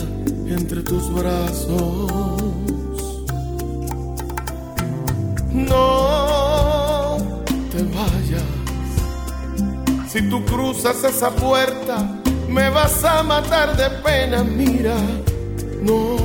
entre 0.46 0.82
tus 0.82 1.10
brazos. 1.14 2.12
No 5.52 6.49
Si 10.10 10.20
tú 10.22 10.44
cruzas 10.44 11.04
esa 11.04 11.30
puerta, 11.30 12.20
me 12.48 12.68
vas 12.68 13.04
a 13.04 13.22
matar 13.22 13.76
de 13.76 13.88
pena. 14.02 14.42
Mira, 14.42 14.96
no 15.82 16.16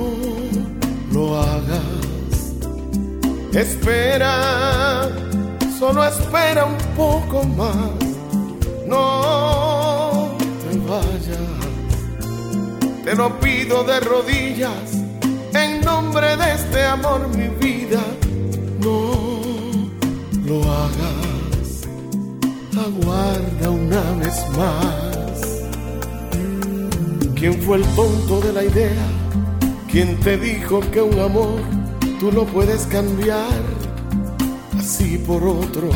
lo 1.11 1.39
hagas. 1.39 2.55
Espera, 3.53 5.07
solo 5.77 6.03
espera 6.03 6.65
un 6.65 6.77
poco 6.95 7.43
más. 7.43 8.17
No 8.87 10.35
te 10.63 10.79
vayas. 10.79 11.37
Te 13.03 13.13
lo 13.13 13.39
pido 13.39 13.83
de 13.83 13.99
rodillas. 13.99 14.93
En 15.53 15.81
nombre 15.81 16.35
de 16.37 16.53
este 16.55 16.83
amor, 16.85 17.27
mi 17.37 17.49
vida, 17.49 18.01
no 18.79 19.11
lo 20.43 20.63
hagas 20.63 21.24
aguarda 22.85 23.69
una 23.69 24.01
vez 24.23 24.45
más. 24.57 25.65
¿Quién 27.35 27.61
fue 27.63 27.77
el 27.77 27.83
tonto 27.95 28.39
de 28.41 28.53
la 28.53 28.63
idea? 28.63 29.05
¿Quién 29.91 30.19
te 30.19 30.37
dijo 30.37 30.79
que 30.91 31.01
un 31.01 31.19
amor 31.19 31.59
tú 32.19 32.31
lo 32.31 32.45
puedes 32.45 32.85
cambiar 32.85 33.63
así 34.77 35.17
por 35.17 35.43
otro? 35.43 35.89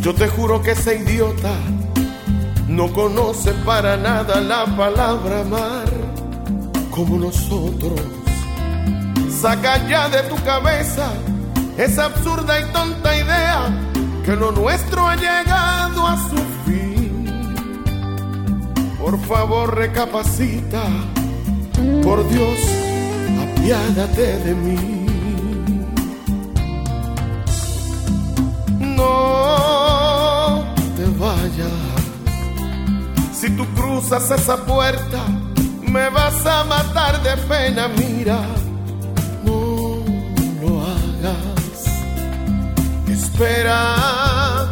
Yo 0.00 0.14
te 0.14 0.28
juro 0.28 0.62
que 0.62 0.70
ese 0.72 0.96
idiota 0.96 1.54
no 2.66 2.90
conoce 2.92 3.52
para 3.64 3.96
nada 3.96 4.40
la 4.40 4.64
palabra 4.76 5.40
amar 5.40 5.90
como 6.90 7.18
nosotros. 7.18 8.00
Saca 9.28 9.86
ya 9.88 10.08
de 10.08 10.22
tu 10.22 10.36
cabeza 10.42 11.12
esa 11.76 12.06
absurda 12.06 12.60
y 12.60 12.64
tonta 12.72 13.16
idea 13.16 13.89
que 14.24 14.36
lo 14.36 14.52
nuestro 14.52 15.08
ha 15.08 15.16
llegado 15.16 16.06
a 16.06 16.16
su 16.16 16.36
fin. 16.64 17.24
Por 18.98 19.18
favor, 19.26 19.74
recapacita, 19.76 20.82
por 22.02 22.28
Dios, 22.28 22.58
apiádate 23.42 24.38
de 24.38 24.54
mí. 24.54 25.06
No 28.78 30.64
te 30.96 31.06
vayas, 31.18 31.72
si 33.32 33.50
tú 33.50 33.64
cruzas 33.74 34.30
esa 34.30 34.56
puerta, 34.64 35.24
me 35.82 36.08
vas 36.10 36.44
a 36.46 36.64
matar 36.64 37.22
de 37.22 37.36
pena, 37.48 37.88
mira 37.88 38.59
espera, 43.40 44.68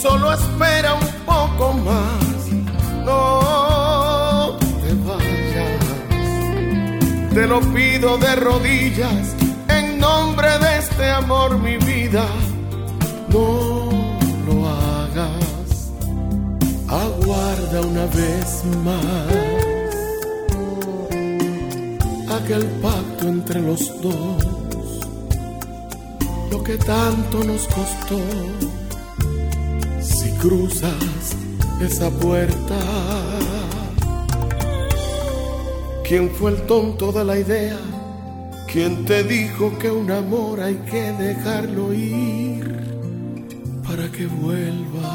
solo 0.00 0.32
espera 0.32 0.94
un 0.94 1.08
poco 1.24 1.72
más. 1.72 2.50
No 3.04 4.56
te 4.82 4.92
vayas, 5.08 5.80
te 7.32 7.46
lo 7.46 7.60
pido 7.60 8.18
de 8.18 8.36
rodillas, 8.36 9.34
en 9.68 9.98
nombre 9.98 10.48
de 10.58 10.78
este 10.78 11.10
amor, 11.10 11.58
mi 11.58 11.78
vida. 11.78 12.26
No 13.30 13.88
lo 14.46 14.68
hagas, 14.68 15.92
aguarda 16.88 17.80
una 17.80 18.06
vez 18.06 18.64
más 18.84 19.54
aquel 22.36 22.64
pacto 22.82 23.28
entre 23.28 23.62
los 23.62 24.02
dos 24.02 24.53
lo 26.54 26.62
que 26.62 26.76
tanto 26.76 27.42
nos 27.42 27.66
costó. 27.66 28.20
Si 30.00 30.30
cruzas 30.38 31.36
esa 31.80 32.10
puerta, 32.10 32.78
¿quién 36.06 36.30
fue 36.30 36.52
el 36.52 36.62
tonto 36.62 37.10
de 37.10 37.24
la 37.24 37.38
idea? 37.38 37.78
¿Quién 38.72 39.04
te 39.04 39.24
dijo 39.24 39.76
que 39.80 39.90
un 39.90 40.10
amor 40.12 40.60
hay 40.60 40.76
que 40.90 41.12
dejarlo 41.12 41.92
ir 41.92 42.64
para 43.86 44.10
que 44.12 44.26
vuelva? 44.26 45.10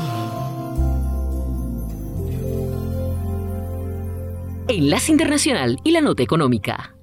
Enlace 4.68 5.12
Internacional 5.12 5.78
y 5.86 5.92
la 5.92 6.02
Nota 6.02 6.22
Económica. 6.22 6.99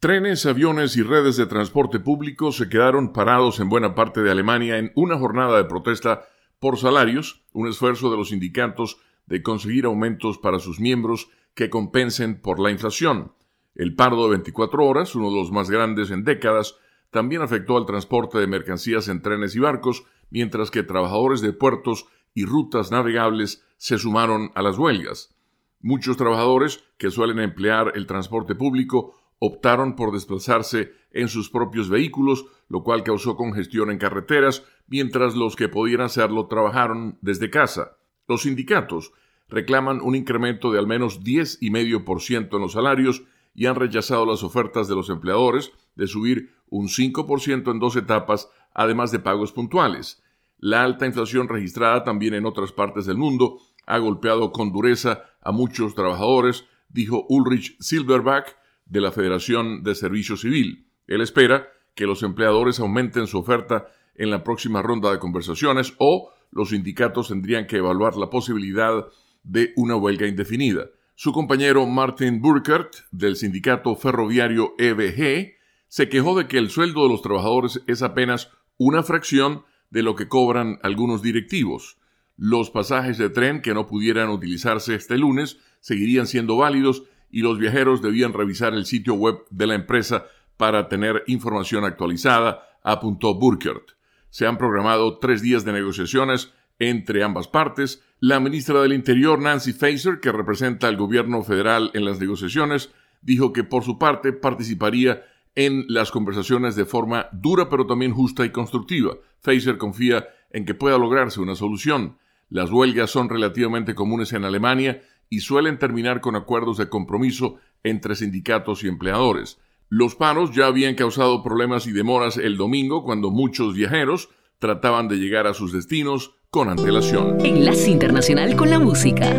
Trenes, 0.00 0.46
aviones 0.46 0.96
y 0.96 1.02
redes 1.02 1.36
de 1.36 1.46
transporte 1.46 1.98
público 1.98 2.52
se 2.52 2.68
quedaron 2.68 3.12
parados 3.12 3.58
en 3.58 3.68
buena 3.68 3.96
parte 3.96 4.22
de 4.22 4.30
Alemania 4.30 4.78
en 4.78 4.92
una 4.94 5.18
jornada 5.18 5.56
de 5.56 5.64
protesta 5.64 6.22
por 6.60 6.78
salarios, 6.78 7.42
un 7.52 7.66
esfuerzo 7.66 8.08
de 8.08 8.16
los 8.16 8.28
sindicatos 8.28 9.00
de 9.26 9.42
conseguir 9.42 9.86
aumentos 9.86 10.38
para 10.38 10.60
sus 10.60 10.78
miembros 10.78 11.30
que 11.54 11.68
compensen 11.68 12.40
por 12.40 12.60
la 12.60 12.70
inflación. 12.70 13.32
El 13.74 13.96
paro 13.96 14.22
de 14.22 14.30
24 14.30 14.86
horas, 14.86 15.16
uno 15.16 15.30
de 15.30 15.36
los 15.36 15.50
más 15.50 15.68
grandes 15.68 16.12
en 16.12 16.22
décadas, 16.22 16.76
también 17.10 17.42
afectó 17.42 17.76
al 17.76 17.84
transporte 17.84 18.38
de 18.38 18.46
mercancías 18.46 19.08
en 19.08 19.20
trenes 19.20 19.56
y 19.56 19.58
barcos, 19.58 20.04
mientras 20.30 20.70
que 20.70 20.84
trabajadores 20.84 21.40
de 21.40 21.52
puertos 21.52 22.06
y 22.34 22.44
rutas 22.44 22.92
navegables 22.92 23.64
se 23.78 23.98
sumaron 23.98 24.52
a 24.54 24.62
las 24.62 24.78
huelgas. 24.78 25.34
Muchos 25.80 26.16
trabajadores 26.16 26.84
que 26.98 27.10
suelen 27.10 27.40
emplear 27.40 27.94
el 27.96 28.06
transporte 28.06 28.54
público 28.54 29.17
optaron 29.38 29.96
por 29.96 30.12
desplazarse 30.12 30.92
en 31.10 31.28
sus 31.28 31.50
propios 31.50 31.88
vehículos, 31.88 32.46
lo 32.68 32.82
cual 32.82 33.02
causó 33.04 33.36
congestión 33.36 33.90
en 33.90 33.98
carreteras, 33.98 34.64
mientras 34.86 35.34
los 35.34 35.56
que 35.56 35.68
podían 35.68 36.00
hacerlo 36.00 36.46
trabajaron 36.46 37.18
desde 37.20 37.50
casa. 37.50 37.96
Los 38.26 38.42
sindicatos 38.42 39.12
reclaman 39.48 40.00
un 40.02 40.14
incremento 40.14 40.72
de 40.72 40.78
al 40.78 40.86
menos 40.86 41.22
10,5% 41.22 42.54
en 42.54 42.60
los 42.60 42.72
salarios 42.72 43.22
y 43.54 43.66
han 43.66 43.76
rechazado 43.76 44.26
las 44.26 44.42
ofertas 44.42 44.88
de 44.88 44.94
los 44.94 45.08
empleadores 45.08 45.72
de 45.94 46.06
subir 46.06 46.54
un 46.68 46.88
5% 46.88 47.70
en 47.70 47.78
dos 47.78 47.96
etapas, 47.96 48.50
además 48.74 49.10
de 49.10 49.18
pagos 49.18 49.52
puntuales. 49.52 50.22
La 50.58 50.82
alta 50.82 51.06
inflación 51.06 51.48
registrada 51.48 52.04
también 52.04 52.34
en 52.34 52.44
otras 52.44 52.72
partes 52.72 53.06
del 53.06 53.16
mundo 53.16 53.58
ha 53.86 53.98
golpeado 53.98 54.52
con 54.52 54.72
dureza 54.72 55.24
a 55.40 55.50
muchos 55.50 55.94
trabajadores, 55.94 56.66
dijo 56.88 57.24
Ulrich 57.28 57.76
Silverback 57.80 58.56
de 58.88 59.00
la 59.00 59.12
Federación 59.12 59.82
de 59.82 59.94
Servicio 59.94 60.36
Civil. 60.36 60.86
Él 61.06 61.20
espera 61.20 61.68
que 61.94 62.06
los 62.06 62.22
empleadores 62.22 62.80
aumenten 62.80 63.26
su 63.26 63.38
oferta 63.38 63.88
en 64.14 64.30
la 64.30 64.42
próxima 64.44 64.82
ronda 64.82 65.10
de 65.10 65.18
conversaciones 65.18 65.94
o 65.98 66.30
los 66.50 66.70
sindicatos 66.70 67.28
tendrían 67.28 67.66
que 67.66 67.76
evaluar 67.76 68.16
la 68.16 68.30
posibilidad 68.30 69.06
de 69.42 69.72
una 69.76 69.96
huelga 69.96 70.26
indefinida. 70.26 70.86
Su 71.14 71.32
compañero 71.32 71.86
Martin 71.86 72.40
Burkert, 72.40 72.94
del 73.10 73.36
sindicato 73.36 73.96
ferroviario 73.96 74.74
EBG, 74.78 75.54
se 75.88 76.08
quejó 76.08 76.36
de 76.38 76.46
que 76.46 76.58
el 76.58 76.70
sueldo 76.70 77.02
de 77.02 77.08
los 77.08 77.22
trabajadores 77.22 77.82
es 77.86 78.02
apenas 78.02 78.50
una 78.76 79.02
fracción 79.02 79.64
de 79.90 80.02
lo 80.02 80.14
que 80.14 80.28
cobran 80.28 80.78
algunos 80.82 81.22
directivos. 81.22 81.98
Los 82.36 82.70
pasajes 82.70 83.18
de 83.18 83.30
tren 83.30 83.62
que 83.62 83.74
no 83.74 83.86
pudieran 83.86 84.30
utilizarse 84.30 84.94
este 84.94 85.18
lunes 85.18 85.58
seguirían 85.80 86.26
siendo 86.26 86.56
válidos 86.56 87.04
y 87.30 87.42
los 87.42 87.58
viajeros 87.58 88.02
debían 88.02 88.32
revisar 88.32 88.74
el 88.74 88.86
sitio 88.86 89.14
web 89.14 89.44
de 89.50 89.66
la 89.66 89.74
empresa 89.74 90.26
para 90.56 90.88
tener 90.88 91.22
información 91.26 91.84
actualizada, 91.84 92.62
apuntó 92.82 93.34
Burkert. 93.34 93.92
Se 94.30 94.46
han 94.46 94.58
programado 94.58 95.18
tres 95.18 95.42
días 95.42 95.64
de 95.64 95.72
negociaciones 95.72 96.52
entre 96.78 97.22
ambas 97.22 97.48
partes. 97.48 98.02
La 98.20 98.40
ministra 98.40 98.80
del 98.82 98.92
Interior, 98.92 99.38
Nancy 99.40 99.72
Faeser, 99.72 100.20
que 100.20 100.32
representa 100.32 100.88
al 100.88 100.96
gobierno 100.96 101.42
federal 101.42 101.90
en 101.94 102.04
las 102.04 102.20
negociaciones, 102.20 102.90
dijo 103.22 103.52
que 103.52 103.64
por 103.64 103.84
su 103.84 103.98
parte 103.98 104.32
participaría 104.32 105.24
en 105.54 105.86
las 105.88 106.10
conversaciones 106.10 106.76
de 106.76 106.84
forma 106.84 107.28
dura 107.32 107.68
pero 107.68 107.86
también 107.86 108.12
justa 108.12 108.44
y 108.44 108.50
constructiva. 108.50 109.16
Faeser 109.40 109.78
confía 109.78 110.28
en 110.50 110.64
que 110.64 110.74
pueda 110.74 110.98
lograrse 110.98 111.40
una 111.40 111.54
solución. 111.54 112.18
Las 112.48 112.70
huelgas 112.70 113.10
son 113.10 113.28
relativamente 113.28 113.94
comunes 113.94 114.32
en 114.32 114.44
Alemania 114.44 115.02
y 115.30 115.40
suelen 115.40 115.78
terminar 115.78 116.20
con 116.20 116.36
acuerdos 116.36 116.78
de 116.78 116.88
compromiso 116.88 117.56
entre 117.82 118.14
sindicatos 118.14 118.84
y 118.84 118.88
empleadores. 118.88 119.58
Los 119.88 120.14
paros 120.14 120.54
ya 120.54 120.66
habían 120.66 120.94
causado 120.94 121.42
problemas 121.42 121.86
y 121.86 121.92
demoras 121.92 122.36
el 122.36 122.56
domingo 122.56 123.04
cuando 123.04 123.30
muchos 123.30 123.74
viajeros 123.74 124.28
trataban 124.58 125.08
de 125.08 125.16
llegar 125.16 125.46
a 125.46 125.54
sus 125.54 125.72
destinos 125.72 126.34
con 126.50 126.68
antelación. 126.68 127.44
Enlace 127.44 127.90
Internacional 127.90 128.56
con 128.56 128.70
la 128.70 128.78
Música. 128.78 129.34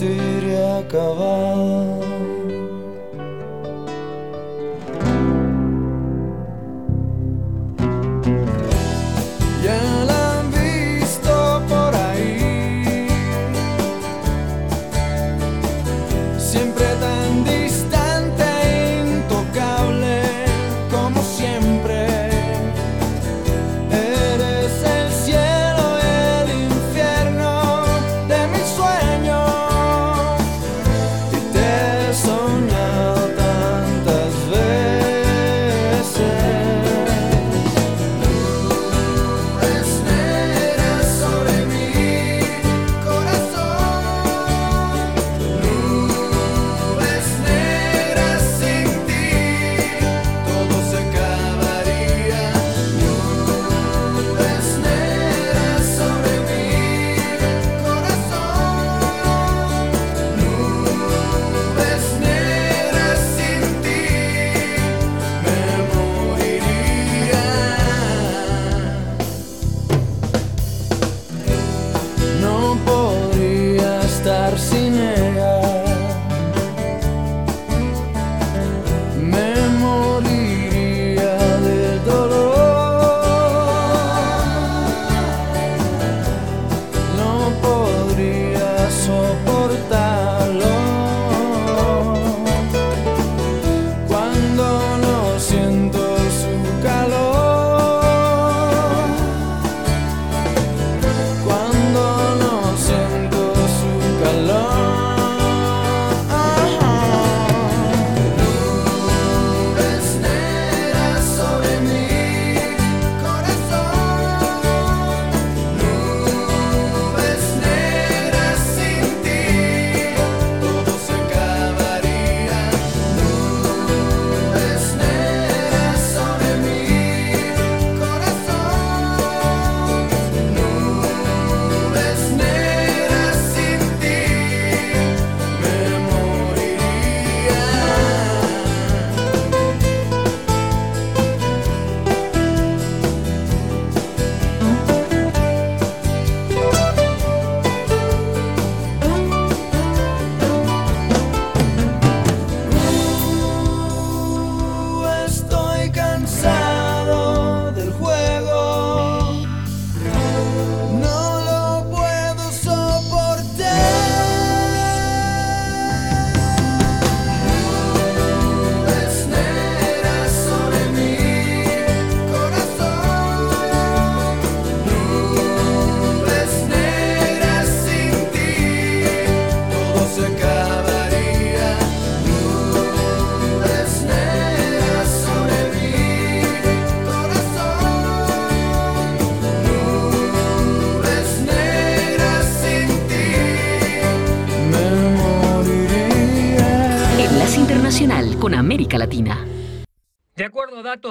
ты 0.00 0.16
рековал. 0.40 1.99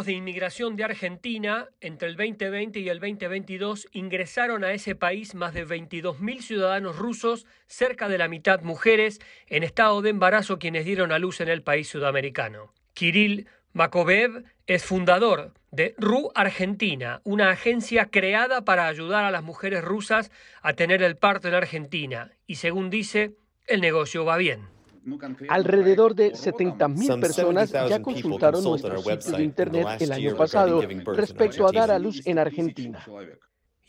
De 0.06 0.14
inmigración 0.14 0.76
de 0.76 0.84
Argentina, 0.84 1.68
entre 1.82 2.10
el 2.10 2.16
2020 2.16 2.80
y 2.80 2.90
el 2.90 3.00
2022 3.00 3.88
ingresaron 3.92 4.64
a 4.64 4.74
ese 4.74 4.96
país 4.96 5.36
más 5.36 5.54
de 5.54 5.66
22.000 5.66 6.42
ciudadanos 6.42 6.98
rusos, 6.98 7.46
cerca 7.68 8.08
de 8.08 8.18
la 8.18 8.28
mitad 8.28 8.62
mujeres, 8.62 9.20
en 9.48 9.64
estado 9.64 10.02
de 10.02 10.10
embarazo 10.10 10.60
quienes 10.60 10.86
dieron 10.86 11.12
a 11.12 11.20
luz 11.20 11.42
en 11.42 11.50
el 11.50 11.64
país 11.64 11.88
sudamericano. 11.88 12.74
Kirill 12.94 13.48
Makovev 13.74 14.44
es 14.68 14.84
fundador 14.86 15.54
de 15.72 15.96
RU 15.98 16.32
Argentina, 16.36 17.22
una 17.24 17.52
agencia 17.52 18.06
creada 18.06 18.66
para 18.66 18.88
ayudar 18.88 19.26
a 19.26 19.32
las 19.32 19.44
mujeres 19.44 19.84
rusas 19.84 20.32
a 20.62 20.74
tener 20.74 21.04
el 21.04 21.18
parto 21.18 21.48
en 21.48 21.54
Argentina, 21.54 22.32
y 22.48 22.56
según 22.56 22.90
dice, 22.90 23.36
el 23.68 23.82
negocio 23.82 24.26
va 24.26 24.38
bien. 24.38 24.79
Alrededor 25.48 26.16
de 26.16 26.34
70.000 26.34 27.20
personas 27.20 27.72
ya 27.72 28.02
consultaron 28.02 28.64
nuestro 28.64 28.98
sitio 29.02 29.38
de 29.38 29.44
Internet 29.44 29.88
el 30.00 30.12
año 30.12 30.36
pasado 30.36 30.82
respecto 31.16 31.68
a 31.68 31.72
dar 31.72 31.92
a 31.92 32.00
luz 32.00 32.26
en 32.26 32.40
Argentina. 32.40 33.04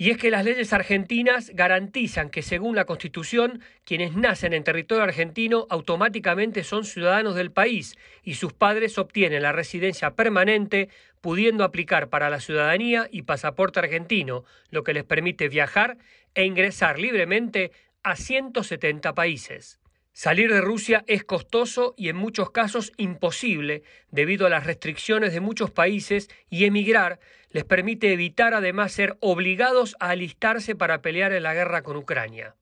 Y 0.01 0.09
es 0.09 0.17
que 0.17 0.31
las 0.31 0.47
leyes 0.47 0.73
argentinas 0.73 1.51
garantizan 1.51 2.31
que 2.31 2.41
según 2.41 2.75
la 2.75 2.87
Constitución, 2.87 3.61
quienes 3.85 4.17
nacen 4.17 4.55
en 4.55 4.65
territorio 4.65 5.05
argentino 5.05 5.67
automáticamente 5.69 6.65
son 6.65 6.87
ciudadanos 6.87 7.35
del 7.35 7.53
país 7.53 7.99
y 8.23 8.37
sus 8.37 8.55
padres 8.55 8.97
obtienen 8.97 9.43
la 9.43 9.53
residencia 9.53 10.13
permanente, 10.13 10.89
pudiendo 11.21 11.65
aplicar 11.65 12.09
para 12.09 12.31
la 12.31 12.41
ciudadanía 12.41 13.09
y 13.11 13.25
pasaporte 13.25 13.81
argentino, 13.81 14.45
lo 14.71 14.85
que 14.85 14.95
les 14.95 15.05
permite 15.05 15.51
viajar 15.51 15.99
e 16.35 16.47
ingresar 16.47 16.99
libremente 16.99 17.71
a 18.03 18.17
170 18.17 19.15
países. 19.15 19.80
Salir 20.23 20.53
de 20.53 20.61
Rusia 20.61 21.03
es 21.07 21.25
costoso 21.25 21.95
y 21.97 22.11
en 22.11 22.17
muchos 22.17 22.51
casos 22.51 22.93
imposible 22.99 23.85
debido 24.11 24.47
a 24.47 24.51
las 24.51 24.67
restricciones 24.67 25.33
de 25.33 25.41
muchos 25.41 25.71
países 25.71 26.29
y 26.51 26.67
emigrar 26.67 27.21
les 27.49 27.65
permite 27.65 28.13
evitar 28.13 28.53
además 28.53 28.93
ser 28.93 29.17
obligados 29.21 29.97
a 29.99 30.11
alistarse 30.11 30.77
para 30.77 31.01
pelear 31.01 31.33
en 31.33 31.45
la 31.45 31.55
guerra 31.55 31.81
con 31.81 31.97
Ucrania. 31.97 32.55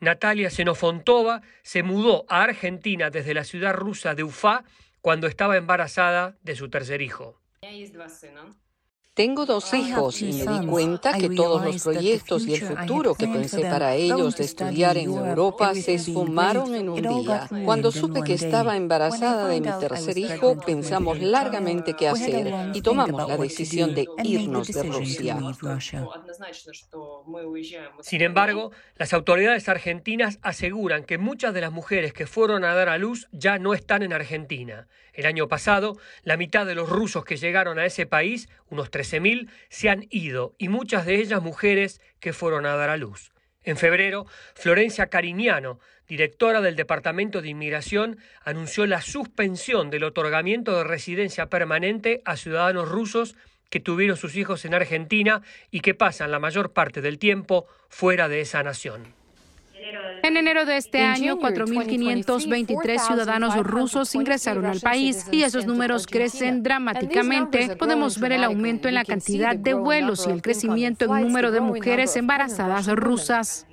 Natalia 0.00 0.50
Xenofontova 0.50 1.42
se 1.62 1.84
mudó 1.84 2.24
a 2.28 2.42
Argentina 2.42 3.10
desde 3.10 3.32
la 3.32 3.44
ciudad 3.44 3.74
rusa 3.74 4.16
de 4.16 4.24
Ufa 4.24 4.64
cuando 5.00 5.28
estaba 5.28 5.56
embarazada 5.56 6.36
de 6.42 6.56
su 6.56 6.68
tercer 6.68 7.00
hijo. 7.00 7.40
Tengo 9.14 9.46
dos 9.46 9.72
hijos 9.74 10.20
y 10.22 10.32
me 10.32 10.58
di 10.58 10.66
cuenta 10.66 11.16
que 11.16 11.30
todos 11.30 11.64
los 11.64 11.84
proyectos 11.84 12.44
y 12.48 12.54
el 12.54 12.62
futuro 12.62 13.14
que 13.14 13.28
pensé 13.28 13.60
para 13.60 13.94
ellos 13.94 14.36
de 14.36 14.42
estudiar 14.42 14.96
en 14.96 15.10
Europa 15.10 15.72
se 15.76 15.94
esfumaron 15.94 16.74
en 16.74 16.88
un 16.88 17.22
día. 17.22 17.48
Cuando 17.64 17.92
supe 17.92 18.22
que 18.22 18.34
estaba 18.34 18.76
embarazada 18.76 19.46
de 19.46 19.60
mi 19.60 19.70
tercer 19.78 20.18
hijo, 20.18 20.58
pensamos 20.58 21.20
largamente 21.20 21.94
qué 21.94 22.08
hacer 22.08 22.52
y 22.74 22.82
tomamos 22.82 23.28
la 23.28 23.36
decisión 23.36 23.94
de 23.94 24.08
irnos 24.24 24.66
de 24.66 24.82
Rusia. 24.82 25.38
Sin 28.00 28.20
embargo, 28.20 28.72
las 28.96 29.12
autoridades 29.12 29.68
argentinas 29.68 30.40
aseguran 30.42 31.04
que 31.04 31.18
muchas 31.18 31.54
de 31.54 31.60
las 31.60 31.70
mujeres 31.70 32.12
que 32.12 32.26
fueron 32.26 32.64
a 32.64 32.74
dar 32.74 32.88
a 32.88 32.98
luz 32.98 33.28
ya 33.30 33.60
no 33.60 33.74
están 33.74 34.02
en 34.02 34.12
Argentina. 34.12 34.88
El 35.12 35.26
año 35.26 35.46
pasado, 35.46 35.96
la 36.24 36.36
mitad 36.36 36.66
de 36.66 36.74
los 36.74 36.88
rusos 36.88 37.24
que 37.24 37.36
llegaron 37.36 37.78
a 37.78 37.86
ese 37.86 38.04
país, 38.04 38.48
unos 38.68 38.90
13.000, 39.04 39.48
se 39.68 39.90
han 39.90 40.06
ido 40.10 40.54
y 40.58 40.68
muchas 40.68 41.06
de 41.06 41.16
ellas 41.16 41.42
mujeres 41.42 42.00
que 42.20 42.32
fueron 42.32 42.66
a 42.66 42.76
dar 42.76 42.90
a 42.90 42.96
luz. 42.96 43.32
En 43.62 43.76
febrero, 43.76 44.26
Florencia 44.54 45.06
Cariñano, 45.06 45.80
directora 46.06 46.60
del 46.60 46.76
Departamento 46.76 47.40
de 47.40 47.48
Inmigración, 47.48 48.18
anunció 48.44 48.86
la 48.86 49.00
suspensión 49.00 49.90
del 49.90 50.04
otorgamiento 50.04 50.76
de 50.76 50.84
residencia 50.84 51.46
permanente 51.46 52.20
a 52.24 52.36
ciudadanos 52.36 52.88
rusos 52.88 53.36
que 53.70 53.80
tuvieron 53.80 54.16
sus 54.16 54.36
hijos 54.36 54.64
en 54.66 54.74
Argentina 54.74 55.42
y 55.70 55.80
que 55.80 55.94
pasan 55.94 56.30
la 56.30 56.38
mayor 56.38 56.72
parte 56.72 57.00
del 57.00 57.18
tiempo 57.18 57.66
fuera 57.88 58.28
de 58.28 58.40
esa 58.40 58.62
nación. 58.62 59.23
En 60.22 60.36
enero 60.36 60.64
de 60.64 60.76
este 60.78 61.02
año, 61.02 61.38
4.523 61.38 62.98
ciudadanos 62.98 63.56
rusos 63.58 64.14
ingresaron 64.14 64.64
al 64.64 64.80
país 64.80 65.26
y 65.30 65.42
esos 65.42 65.66
números 65.66 66.06
crecen 66.06 66.62
dramáticamente. 66.62 67.76
Podemos 67.76 68.18
ver 68.18 68.32
el 68.32 68.44
aumento 68.44 68.88
en 68.88 68.94
la 68.94 69.04
cantidad 69.04 69.54
de 69.54 69.74
vuelos 69.74 70.26
y 70.26 70.30
el 70.30 70.42
crecimiento 70.42 71.04
en 71.04 71.22
número 71.22 71.50
de 71.50 71.60
mujeres 71.60 72.16
embarazadas 72.16 72.86
rusas. 72.86 73.66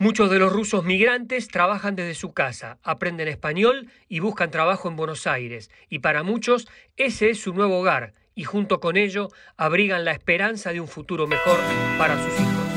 Muchos 0.00 0.30
de 0.30 0.38
los 0.38 0.52
rusos 0.52 0.84
migrantes 0.84 1.48
trabajan 1.48 1.96
desde 1.96 2.14
su 2.14 2.32
casa, 2.32 2.78
aprenden 2.84 3.26
español 3.26 3.90
y 4.08 4.20
buscan 4.20 4.50
trabajo 4.50 4.88
en 4.88 4.94
Buenos 4.94 5.26
Aires. 5.26 5.70
Y 5.88 5.98
para 5.98 6.22
muchos 6.22 6.68
ese 6.96 7.30
es 7.30 7.40
su 7.40 7.52
nuevo 7.52 7.80
hogar 7.80 8.14
y 8.36 8.44
junto 8.44 8.78
con 8.78 8.96
ello 8.96 9.28
abrigan 9.56 10.04
la 10.04 10.12
esperanza 10.12 10.72
de 10.72 10.80
un 10.80 10.86
futuro 10.86 11.26
mejor 11.26 11.58
para 11.98 12.14
sus 12.22 12.40
hijos. 12.40 12.67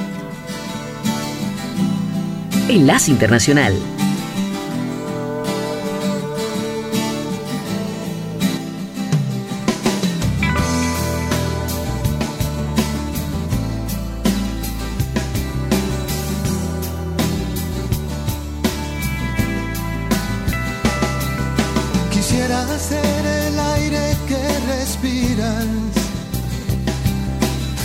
Enlace 2.69 3.11
Internacional. 3.11 3.73
Quisiera 22.11 22.65
ser 22.79 23.25
el 23.25 23.59
aire 23.59 24.17
que 24.27 24.41
respiras. 24.73 25.65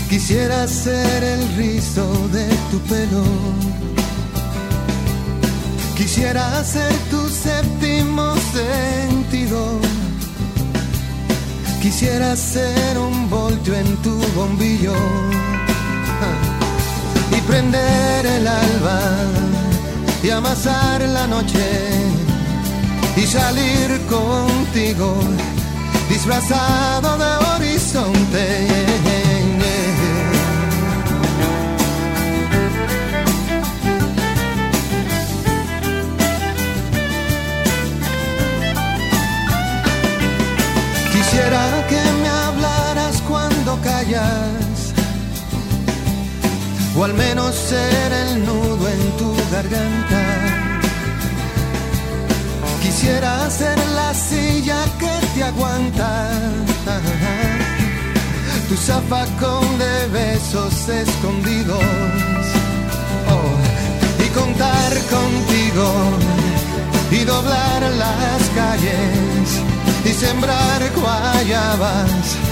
Quisiera 0.08 0.66
ser 0.68 1.24
el 1.24 1.56
rizo 1.56 2.06
de 2.32 2.46
tu 2.70 2.78
pelo 2.88 3.25
Quisiera 6.56 6.88
ser 6.88 6.98
tu 7.10 7.28
séptimo 7.28 8.34
sentido. 8.54 9.78
Quisiera 11.82 12.34
ser 12.34 12.98
un 12.98 13.28
voltio 13.28 13.74
en 13.74 13.96
tu 13.98 14.16
bombillo 14.34 14.94
y 17.30 17.40
prender 17.42 18.24
el 18.24 18.48
alba 18.48 19.00
y 20.22 20.30
amasar 20.30 21.02
la 21.02 21.26
noche 21.26 21.66
y 23.16 23.26
salir 23.26 24.00
contigo 24.08 25.14
disfrazado 26.08 27.18
de 27.18 27.30
horizonte 27.54 28.66
o 46.98 47.04
al 47.04 47.14
menos 47.14 47.54
ser 47.54 48.12
el 48.12 48.44
nudo 48.44 48.88
en 48.88 49.16
tu 49.16 49.34
garganta. 49.50 50.22
Quisiera 52.82 53.48
ser 53.48 53.78
la 53.94 54.12
silla 54.12 54.84
que 54.98 55.26
te 55.34 55.44
aguanta, 55.44 56.28
tu 58.68 58.76
zafacón 58.76 59.78
de 59.78 60.06
besos 60.08 60.88
escondidos, 60.88 61.82
oh, 63.34 64.24
y 64.24 64.28
contar 64.28 64.92
contigo 65.16 65.86
y 67.10 67.24
doblar 67.24 67.82
las 67.92 68.42
calles 68.54 69.62
y 70.04 70.12
sembrar 70.12 70.82
guayabas 70.94 72.45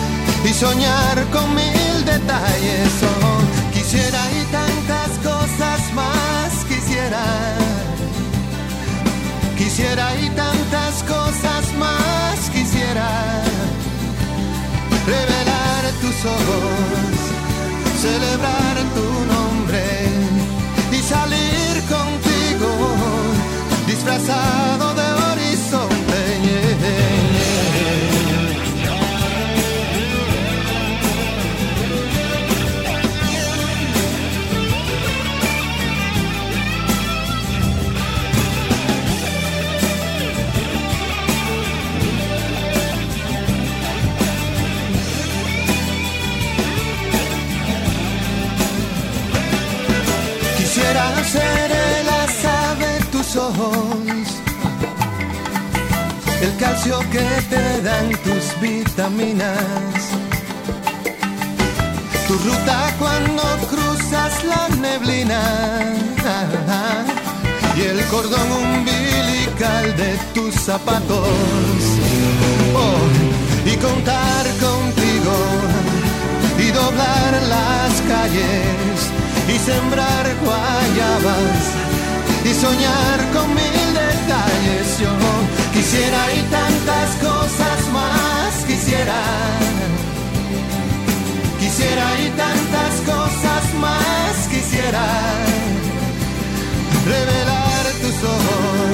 y 0.45 0.53
soñar 0.53 1.25
con 1.33 1.55
mil 1.55 2.05
detalles. 2.05 2.93
Quisiera 3.73 4.21
y 4.33 4.45
tantas 4.53 5.11
cosas 5.23 5.93
más 5.95 6.65
quisiera. 6.69 7.25
Quisiera 9.57 10.15
y 10.17 10.29
tantas 10.31 11.03
cosas 11.05 11.73
más 11.79 12.51
quisiera. 12.51 13.09
Revelar 15.07 15.83
tus 16.01 16.25
ojos, 16.25 17.17
celebrar 18.01 18.64
el 56.45 56.57
calcio 56.57 56.99
que 57.11 57.27
te 57.49 57.83
dan 57.83 58.11
tus 58.23 58.61
vitaminas, 58.61 60.03
tu 62.27 62.35
ruta 62.35 62.95
cuando 62.99 63.43
cruzas 63.71 64.45
la 64.45 64.69
neblina. 64.77 65.41
Y 67.77 67.81
el 67.83 68.05
cordón 68.05 68.49
umbilical 68.53 69.97
de 69.97 70.17
tus 70.35 70.55
zapatos. 70.55 71.29
Oh, 72.83 73.71
y 73.71 73.77
contar 73.77 74.45
contigo. 74.67 75.37
Y 76.59 76.71
doblar 76.71 77.33
las 77.55 77.93
calles. 78.13 78.97
Y 79.49 79.59
sembrar 79.59 80.27
guayabas. 80.45 81.63
Y 82.45 82.55
soñar 82.55 83.19
con 83.33 83.49
mil 83.55 83.87
detalles. 83.93 85.34
Quisiera 85.75 86.33
y 86.33 86.43
tantas 86.59 87.11
cosas 87.17 87.79
más 87.93 88.65
quisiera. 88.67 89.21
Quisiera 91.59 92.07
y 92.25 92.29
tantas 92.43 92.93
cosas 93.13 93.65
más 93.85 94.35
quisiera. 94.53 95.07
Revelar 97.05 97.85
tus 98.03 98.19
ojos, 98.37 98.94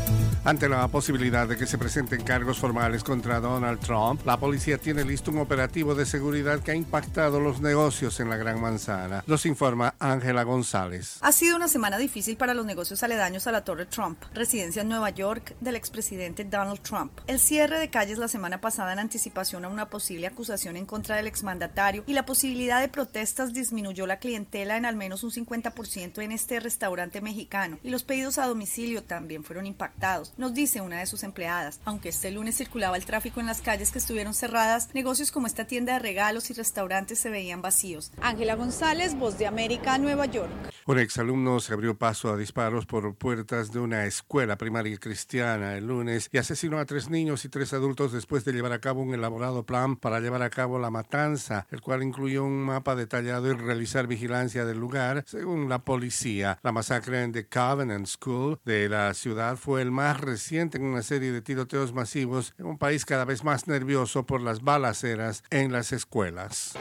Ante 0.43 0.67
la 0.67 0.87
posibilidad 0.87 1.47
de 1.47 1.55
que 1.55 1.67
se 1.67 1.77
presenten 1.77 2.23
cargos 2.23 2.57
formales 2.57 3.03
contra 3.03 3.39
Donald 3.39 3.79
Trump, 3.79 4.25
la 4.25 4.39
policía 4.39 4.79
tiene 4.79 5.05
listo 5.05 5.29
un 5.29 5.37
operativo 5.37 5.93
de 5.93 6.07
seguridad 6.07 6.61
que 6.61 6.71
ha 6.71 6.75
impactado 6.75 7.39
los 7.39 7.61
negocios 7.61 8.19
en 8.19 8.31
la 8.31 8.37
Gran 8.37 8.59
Manzana. 8.59 9.23
Los 9.27 9.45
informa 9.45 9.93
Ángela 9.99 10.41
González. 10.41 11.19
Ha 11.21 11.31
sido 11.31 11.57
una 11.57 11.67
semana 11.67 11.99
difícil 11.99 12.37
para 12.37 12.55
los 12.55 12.65
negocios 12.65 13.03
aledaños 13.03 13.45
a 13.45 13.51
la 13.51 13.63
Torre 13.63 13.85
Trump, 13.85 14.17
residencia 14.33 14.81
en 14.81 14.89
Nueva 14.89 15.11
York 15.11 15.55
del 15.61 15.75
expresidente 15.75 16.43
Donald 16.43 16.81
Trump. 16.81 17.11
El 17.27 17.37
cierre 17.37 17.77
de 17.77 17.91
calles 17.91 18.17
la 18.17 18.27
semana 18.27 18.59
pasada 18.61 18.93
en 18.93 18.99
anticipación 18.99 19.63
a 19.63 19.69
una 19.69 19.91
posible 19.91 20.25
acusación 20.25 20.75
en 20.75 20.87
contra 20.87 21.17
del 21.17 21.27
exmandatario 21.27 22.03
y 22.07 22.13
la 22.13 22.25
posibilidad 22.25 22.81
de 22.81 22.87
protestas 22.87 23.53
disminuyó 23.53 24.07
la 24.07 24.17
clientela 24.17 24.75
en 24.75 24.87
al 24.87 24.95
menos 24.95 25.23
un 25.23 25.29
50% 25.29 26.19
en 26.23 26.31
este 26.31 26.59
restaurante 26.59 27.21
mexicano 27.21 27.77
y 27.83 27.91
los 27.91 28.01
pedidos 28.01 28.39
a 28.39 28.47
domicilio 28.47 29.03
también 29.03 29.43
fueron 29.43 29.67
impactados 29.67 30.30
nos 30.37 30.53
dice 30.53 30.81
una 30.81 30.99
de 30.99 31.05
sus 31.05 31.23
empleadas. 31.23 31.79
Aunque 31.85 32.09
este 32.09 32.31
lunes 32.31 32.57
circulaba 32.57 32.97
el 32.97 33.05
tráfico 33.05 33.39
en 33.39 33.45
las 33.47 33.61
calles 33.61 33.91
que 33.91 33.99
estuvieron 33.99 34.33
cerradas, 34.33 34.93
negocios 34.93 35.31
como 35.31 35.47
esta 35.47 35.65
tienda 35.65 35.93
de 35.93 35.99
regalos 35.99 36.49
y 36.49 36.53
restaurantes 36.53 37.19
se 37.19 37.29
veían 37.29 37.61
vacíos. 37.61 38.11
Ángela 38.21 38.55
González, 38.55 39.15
Voz 39.15 39.37
de 39.37 39.47
América, 39.47 39.97
Nueva 39.97 40.25
York. 40.25 40.51
Un 40.85 40.99
exalumno 40.99 41.59
se 41.59 41.73
abrió 41.73 41.97
paso 41.97 42.31
a 42.31 42.37
disparos 42.37 42.85
por 42.85 43.15
puertas 43.15 43.71
de 43.71 43.79
una 43.79 44.05
escuela 44.05 44.57
primaria 44.57 44.97
cristiana 44.97 45.75
el 45.75 45.87
lunes 45.87 46.29
y 46.31 46.37
asesinó 46.37 46.79
a 46.79 46.85
tres 46.85 47.09
niños 47.09 47.45
y 47.45 47.49
tres 47.49 47.73
adultos 47.73 48.11
después 48.11 48.45
de 48.45 48.53
llevar 48.53 48.71
a 48.73 48.79
cabo 48.79 49.01
un 49.01 49.13
elaborado 49.13 49.65
plan 49.65 49.95
para 49.95 50.19
llevar 50.19 50.41
a 50.41 50.49
cabo 50.49 50.79
la 50.79 50.89
matanza, 50.89 51.67
el 51.71 51.81
cual 51.81 52.03
incluyó 52.03 52.43
un 52.43 52.63
mapa 52.63 52.95
detallado 52.95 53.47
y 53.47 53.53
realizar 53.53 54.07
vigilancia 54.07 54.65
del 54.65 54.79
lugar. 54.79 55.23
Según 55.27 55.69
la 55.69 55.79
policía, 55.79 56.59
la 56.63 56.71
masacre 56.71 57.23
en 57.23 57.31
The 57.31 57.47
Covenant 57.47 58.07
School 58.07 58.59
de 58.65 58.89
la 58.89 59.13
ciudad 59.13 59.57
fue 59.57 59.81
el 59.81 59.91
más 59.91 60.20
reciente 60.21 60.77
en 60.77 60.85
una 60.85 61.01
serie 61.01 61.31
de 61.31 61.41
tiroteos 61.41 61.93
masivos 61.93 62.53
en 62.57 62.65
un 62.65 62.77
país 62.77 63.05
cada 63.05 63.25
vez 63.25 63.43
más 63.43 63.67
nervioso 63.67 64.25
por 64.25 64.41
las 64.41 64.61
balaceras 64.61 65.43
en 65.49 65.71
las 65.71 65.91
escuelas. 65.91 66.77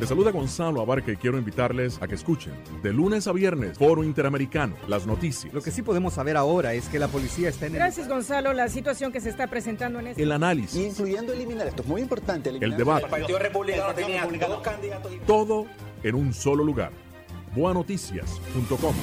Les 0.00 0.08
saluda 0.08 0.30
Gonzalo 0.30 0.80
Abarca 0.80 1.12
y 1.12 1.16
quiero 1.16 1.36
invitarles 1.36 2.00
a 2.00 2.08
que 2.08 2.14
escuchen 2.14 2.54
de 2.82 2.90
lunes 2.90 3.26
a 3.26 3.32
viernes 3.32 3.76
Foro 3.76 4.02
Interamericano, 4.02 4.74
las 4.88 5.06
noticias. 5.06 5.52
Lo 5.52 5.60
que 5.60 5.70
sí 5.70 5.82
podemos 5.82 6.14
saber 6.14 6.38
ahora 6.38 6.72
es 6.72 6.88
que 6.88 6.98
la 6.98 7.08
policía 7.08 7.50
está 7.50 7.66
en 7.66 7.74
Gracias 7.74 8.08
Gonzalo, 8.08 8.54
la 8.54 8.70
situación 8.70 9.12
que 9.12 9.20
se 9.20 9.28
está 9.28 9.46
presentando 9.48 10.00
en 10.00 10.06
este 10.06 10.22
el 10.22 10.32
análisis, 10.32 10.74
incluyendo 10.74 11.34
eliminar 11.34 11.66
esto 11.66 11.82
es 11.82 11.88
muy 11.88 12.00
importante, 12.00 12.48
el 12.48 12.76
debate, 12.78 13.04
el 13.04 13.10
Partido 13.10 13.38
Republicano 13.38 13.94
tenía 13.94 14.26
dos 14.26 14.62
candidatos 14.62 15.12
todo 15.26 15.66
en 16.02 16.14
un 16.14 16.32
solo 16.32 16.64
lugar. 16.64 16.92
Boanoticias.com 17.54 18.94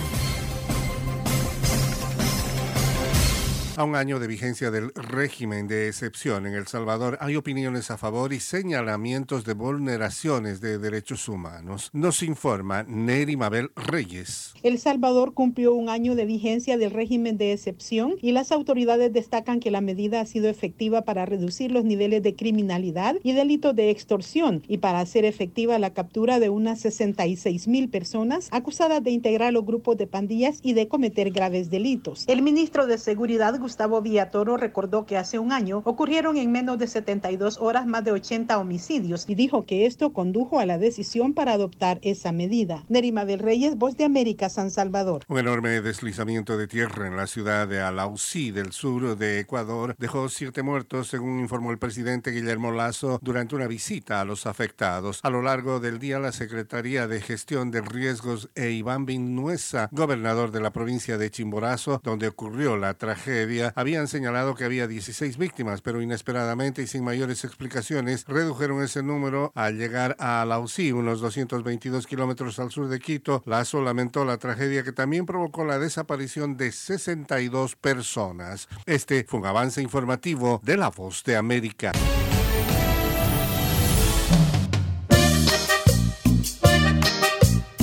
A 3.78 3.84
un 3.84 3.96
año 3.96 4.18
de 4.18 4.26
vigencia 4.26 4.72
del 4.72 4.92
régimen 4.96 5.68
de 5.68 5.88
excepción 5.88 6.48
en 6.48 6.56
El 6.56 6.66
Salvador 6.66 7.20
hay 7.22 7.36
opiniones 7.36 7.92
a 7.92 7.98
favor 8.00 8.34
y 8.34 8.40
señalamientos 8.40 9.46
de 9.46 9.54
vulneraciones 9.54 10.62
de 10.62 10.80
derechos 10.80 11.30
humanos. 11.30 11.92
Nos 11.94 12.24
informa 12.24 12.82
Neri 12.82 13.38
Mabel 13.38 13.70
Reyes. 13.76 14.56
El 14.64 14.80
Salvador 14.80 15.36
cumplió 15.36 15.76
un 15.76 15.90
año 15.90 16.16
de 16.16 16.26
vigencia 16.26 16.76
del 16.76 16.90
régimen 16.90 17.38
de 17.38 17.54
excepción 17.54 18.16
y 18.20 18.32
las 18.32 18.52
autoridades 18.52 19.14
destacan 19.14 19.60
que 19.60 19.70
la 19.70 19.82
medida 19.82 20.22
ha 20.22 20.26
sido 20.26 20.50
efectiva 20.50 21.04
para 21.04 21.28
reducir 21.28 21.72
los 21.72 21.86
niveles 21.86 22.24
de 22.24 22.36
criminalidad 22.36 23.18
y 23.22 23.34
delitos 23.34 23.76
de 23.76 23.92
extorsión 23.92 24.64
y 24.68 24.80
para 24.80 25.02
hacer 25.02 25.24
efectiva 25.24 25.78
la 25.78 25.94
captura 25.94 26.40
de 26.40 26.50
unas 26.50 26.80
66 26.80 27.68
mil 27.68 27.90
personas 27.90 28.48
acusadas 28.50 29.04
de 29.04 29.12
integrar 29.12 29.54
los 29.54 29.68
grupos 29.68 29.98
de 29.98 30.08
pandillas 30.08 30.62
y 30.64 30.74
de 30.74 30.88
cometer 30.88 31.30
graves 31.30 31.70
delitos. 31.70 32.24
El 32.28 32.42
ministro 32.42 32.88
de 32.88 32.98
Seguridad 32.98 33.54
Gustavo 33.68 34.02
Villatoro 34.02 34.56
recordó 34.56 35.06
que 35.06 35.18
hace 35.18 35.40
un 35.40 35.52
año 35.52 35.82
ocurrieron 35.84 36.38
en 36.38 36.54
menos 36.54 36.80
de 36.80 36.88
72 36.88 37.58
horas 37.60 37.86
más 37.86 38.02
de 38.06 38.14
80 38.14 38.58
homicidios 38.58 39.26
y 39.28 39.36
dijo 39.36 39.66
que 39.66 39.86
esto 39.86 40.14
condujo 40.14 40.62
a 40.62 40.66
la 40.66 40.78
decisión 40.78 41.34
para 41.34 41.52
adoptar 41.52 42.00
esa 42.02 42.32
medida. 42.32 42.86
Nerima 42.88 43.26
del 43.26 43.40
Reyes, 43.40 43.76
Voz 43.76 43.98
de 43.98 44.06
América, 44.06 44.48
San 44.48 44.72
Salvador. 44.72 45.26
Un 45.28 45.40
enorme 45.40 45.82
deslizamiento 45.82 46.58
de 46.58 46.68
tierra 46.68 47.08
en 47.08 47.18
la 47.18 47.28
ciudad 47.28 47.68
de 47.68 47.82
Alausí, 47.82 48.52
del 48.52 48.72
sur 48.72 49.18
de 49.18 49.42
Ecuador, 49.42 49.98
dejó 50.00 50.30
siete 50.30 50.64
muertos, 50.64 51.10
según 51.10 51.42
informó 51.42 51.72
el 51.72 51.78
presidente 51.78 52.32
Guillermo 52.32 52.72
Lazo 52.72 53.20
durante 53.22 53.54
una 53.54 53.68
visita 53.68 54.22
a 54.22 54.26
los 54.26 54.48
afectados. 54.48 55.20
A 55.24 55.30
lo 55.30 55.42
largo 55.42 55.82
del 55.82 56.00
día, 56.00 56.20
la 56.20 56.32
Secretaría 56.32 57.06
de 57.08 57.20
Gestión 57.20 57.70
de 57.70 57.82
Riesgos 57.82 58.48
e 58.56 58.70
Iván 58.70 59.06
Vinuesa, 59.06 59.90
gobernador 59.92 60.52
de 60.52 60.62
la 60.62 60.72
provincia 60.72 61.18
de 61.18 61.32
Chimborazo, 61.32 62.00
donde 62.02 62.30
ocurrió 62.30 62.78
la 62.78 62.94
tragedia, 62.94 63.57
habían 63.76 64.08
señalado 64.08 64.56
que 64.56 64.64
había 64.64 64.88
16 64.88 65.38
víctimas, 65.38 65.82
pero 65.82 66.02
inesperadamente 66.02 66.82
y 66.82 66.88
sin 66.88 67.04
mayores 67.04 67.44
explicaciones 67.44 68.26
redujeron 68.28 68.84
ese 68.84 69.04
número 69.04 69.52
al 69.56 69.78
llegar 69.78 70.16
a 70.20 70.46
Lausí, 70.46 70.92
unos 70.92 71.22
222 71.22 72.08
kilómetros 72.08 72.60
al 72.60 72.72
sur 72.72 72.88
de 72.88 73.00
Quito. 73.00 73.44
Lazo 73.46 73.82
lamentó 73.82 74.26
la 74.26 74.38
tragedia 74.38 74.84
que 74.84 74.92
también 74.92 75.26
provocó 75.26 75.66
la 75.66 75.80
desaparición 75.80 76.58
de 76.58 76.72
62 76.72 77.76
personas. 77.76 78.68
Este 78.86 79.26
fue 79.28 79.40
un 79.40 79.46
avance 79.46 79.82
informativo 79.82 80.62
de 80.64 80.78
La 80.78 80.90
Voz 80.90 81.24
de 81.24 81.36
América. 81.36 81.92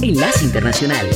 Enlace 0.02 0.44
Internacional. 0.44 1.08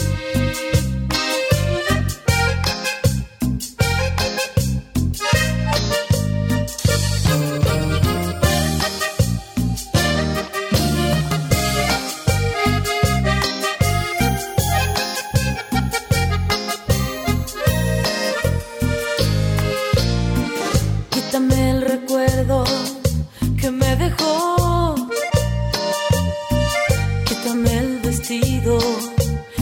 Quítame 27.24 27.78
el 27.78 27.98
vestido, 28.00 28.78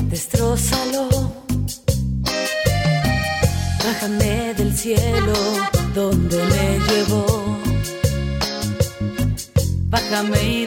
destrózalo. 0.09 1.09
Bájame 3.85 4.55
del 4.55 4.77
cielo 4.77 5.35
donde 5.95 6.37
me 6.37 6.79
llevó. 6.89 7.27
Bájame 9.89 10.43
y 10.43 10.66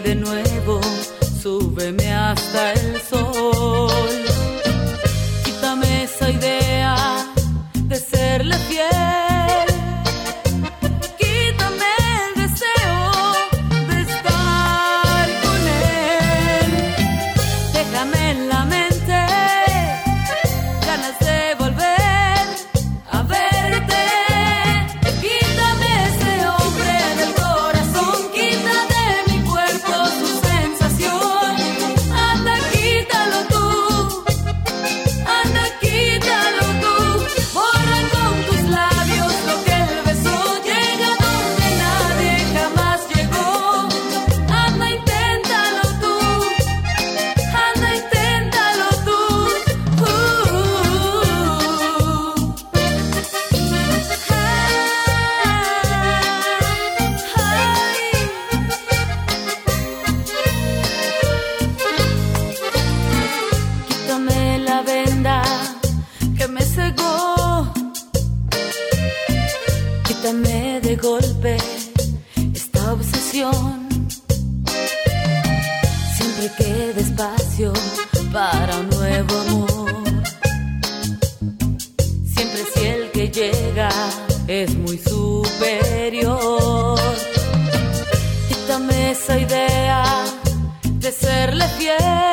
desde 91.30 92.29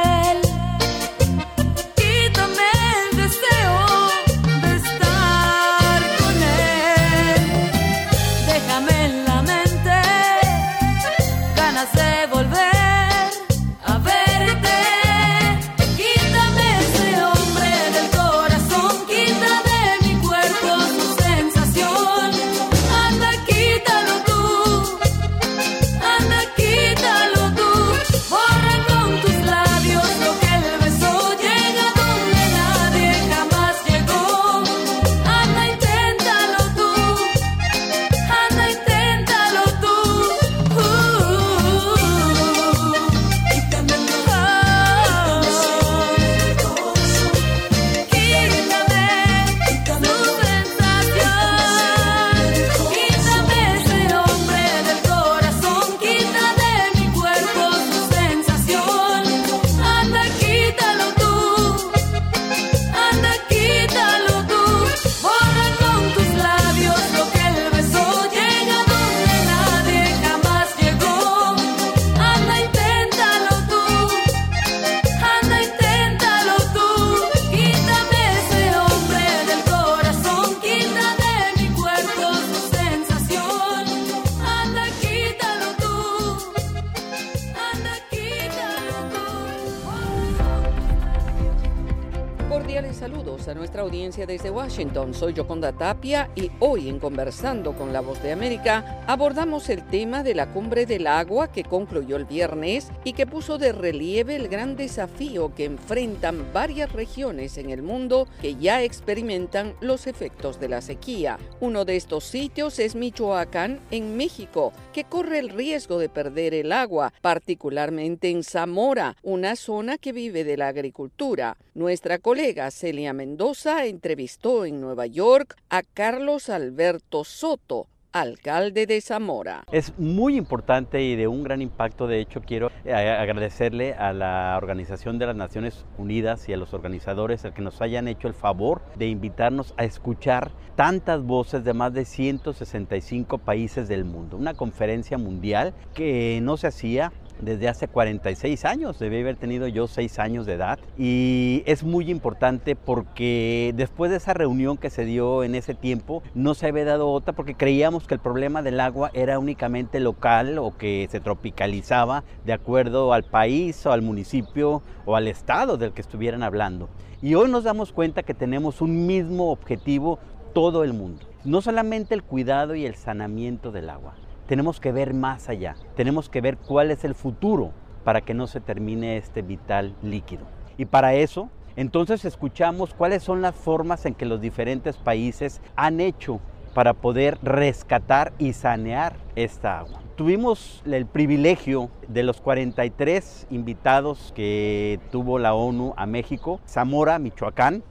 Soy 95.15 95.35
Yoconda 95.35 95.73
Tapia 95.73 96.31
y 96.35 96.51
hoy 96.61 96.89
en 96.89 96.99
Conversando 96.99 97.73
con 97.73 97.93
la 97.93 98.01
Voz 98.01 98.23
de 98.23 98.33
América 98.33 98.96
abordamos 99.07 99.69
el 99.69 99.87
tema 99.87 100.25
de 100.25 100.35
la 100.35 100.53
cumbre 100.53 100.85
del 100.85 101.07
agua 101.07 101.53
que 101.53 101.63
concluyó 101.63 102.17
el 102.17 102.25
viernes 102.25 102.89
y 103.05 103.13
que 103.13 103.27
puso 103.27 103.57
de 103.57 103.73
relieve 103.73 104.35
el 104.35 104.49
gran 104.49 104.77
desafío 104.77 105.55
que 105.55 105.65
enfrentan 105.65 106.53
varias 106.53 106.93
regiones 106.93 107.57
en 107.57 107.71
el 107.71 107.83
mundo 107.83 108.27
que 108.43 108.57
ya 108.57 108.83
experimentan 108.83 109.75
los 109.81 110.07
efectos 110.07 110.59
de 110.59 110.69
la 110.69 110.81
sequía. 110.81 111.39
Uno 111.61 111.85
de 111.85 111.97
estos 111.97 112.25
sitios 112.25 112.79
es 112.79 112.97
Michoacán, 112.97 113.81
en 113.91 114.17
México, 114.17 114.73
que 114.93 115.05
corre 115.05 115.39
el 115.39 115.51
riesgo 115.51 115.99
de 115.99 116.09
perder 116.09 116.55
el 116.55 116.73
agua, 116.73 117.13
particularmente 117.23 118.31
en 118.31 118.43
Zamora, 118.43 119.17
una 119.23 119.55
zona 119.55 119.99
que 119.99 120.13
vive 120.13 120.43
de 120.43 120.57
la 120.57 120.69
agricultura. 120.69 121.57
Nuestra 121.75 122.19
colega 122.19 122.71
Celia 122.71 123.13
Mendoza 123.13 123.87
entrevistó 123.87 124.65
en 124.65 124.81
Nueva 124.81 125.07
York 125.07 125.57
a 125.69 125.83
Carlos 125.83 126.49
Alberto 126.49 127.23
Soto, 127.25 127.87
alcalde 128.21 128.87
de 128.87 129.01
Zamora. 129.01 129.65
Es 129.71 129.99
muy 129.99 130.37
importante 130.37 131.03
y 131.03 131.17
de 131.17 131.29
un 131.29 131.43
gran 131.43 131.63
impacto. 131.63 132.07
De 132.07 132.21
hecho, 132.21 132.41
quiero 132.41 132.71
eh, 132.85 132.93
agradecerle 132.93 133.95
a 133.95 134.13
la 134.13 134.55
Organización 134.57 135.19
de 135.19 135.27
las 135.27 135.37
Naciones 135.37 135.85
Unidas 135.99 136.49
y 136.49 136.53
a 136.53 136.57
los 136.57 136.75
organizadores 136.75 137.45
el 137.45 137.53
que 137.53 137.63
nos 137.63 137.81
hayan 137.83 138.09
hecho 138.09 138.29
el 138.29 138.35
favor 138.35 138.83
de 138.97 139.09
invitarnos 139.09 139.75
a 139.77 139.85
escuchar 139.85 140.51
tantas 140.77 141.23
voces 141.23 141.65
de 141.65 141.73
más 141.73 141.93
de 141.95 142.05
165 142.05 143.39
países 143.39 143.89
del 143.89 144.05
mundo. 144.05 144.37
Una 144.37 144.55
conferencia 144.55 145.19
mundial 145.19 145.75
que 145.95 146.39
no 146.43 146.57
se 146.57 146.67
hacía 146.67 147.13
desde 147.41 147.69
hace 147.69 147.89
46 147.89 148.65
años, 148.65 148.99
debí 148.99 149.21
haber 149.21 149.37
tenido 149.37 149.69
yo 149.69 149.87
6 149.87 150.19
años 150.19 150.47
de 150.47 150.55
edad 150.55 150.79
y 150.99 151.63
es 151.67 151.85
muy 151.85 152.11
importante 152.11 152.77
porque 152.77 153.73
después 153.77 154.11
de 154.11 154.19
esa 154.19 154.35
reunión 154.35 154.77
que 154.77 154.91
se 154.91 155.05
dio 155.05 155.45
en 155.45 155.55
ese 155.55 155.75
tiempo 155.75 156.23
no 156.35 156.55
se 156.55 156.67
había 156.67 156.85
dado 156.85 157.11
otra 157.11 157.35
porque 157.35 157.55
creíamos 157.55 158.07
que 158.07 158.15
el 158.15 158.21
problema 158.21 158.63
del 158.63 158.81
agua 158.81 159.11
era 159.15 159.39
únicamente 159.39 160.01
local 160.01 160.59
o 160.59 160.77
que 160.77 161.09
se 161.11 161.21
tropicalizaba 161.21 162.25
de 162.45 162.53
acuerdo 162.53 163.13
al 163.13 163.25
país 163.25 163.85
o 163.87 163.93
al 163.93 164.03
municipio 164.03 164.83
o 165.05 165.17
al 165.17 165.29
estado 165.29 165.77
del 165.77 165.93
que 165.93 166.01
estuvieran 166.01 166.43
hablando. 166.43 166.89
Y 167.23 167.35
hoy 167.35 167.51
nos 167.51 167.65
damos 167.65 167.93
cuenta 167.93 168.23
que 168.23 168.35
tenemos 168.35 168.81
un 168.81 169.07
mismo 169.07 169.51
objetivo 169.51 170.19
todo 170.53 170.85
el 170.85 170.93
mundo, 170.93 171.27
no 171.45 171.61
solamente 171.61 172.15
el 172.15 172.23
cuidado 172.23 172.75
y 172.75 172.87
el 172.87 172.95
sanamiento 172.95 173.73
del 173.73 173.91
agua, 173.91 174.15
tenemos 174.47 174.81
que 174.81 174.93
ver 174.93 175.15
más 175.15 175.49
allá, 175.49 175.77
tenemos 175.95 176.29
que 176.29 176.41
ver 176.41 176.57
cuál 176.57 176.91
es 176.91 177.05
el 177.05 177.15
futuro 177.15 177.73
para 178.05 178.21
que 178.21 178.35
no 178.35 178.47
se 178.47 178.61
termine 178.61 179.17
este 179.17 179.43
vital 179.43 179.95
líquido. 180.03 180.47
Y 180.79 180.85
para 180.85 181.15
eso, 181.15 181.49
entonces 181.75 182.25
escuchamos 182.25 182.95
cuáles 182.95 183.23
son 183.23 183.43
las 183.43 183.55
formas 183.55 184.07
en 184.07 184.15
que 184.15 184.27
los 184.27 184.41
diferentes 184.41 184.97
países 184.97 185.61
han 185.75 186.01
hecho 186.01 186.41
para 186.75 186.93
poder 186.95 187.39
rescatar 187.43 188.33
y 188.39 188.53
sanear 188.53 189.17
esta 189.35 189.79
agua. 189.79 190.01
Tuvimos 190.15 190.83
el 190.87 191.07
privilegio 191.07 191.91
de 192.07 192.23
los 192.23 192.41
43 192.41 193.47
invitados 193.51 194.33
que 194.35 195.01
tuvo 195.11 195.39
la 195.39 195.55
ONU 195.55 195.95
a 195.97 196.07
México, 196.07 196.61
Zamora, 196.67 197.19
Michoacán, 197.19 197.83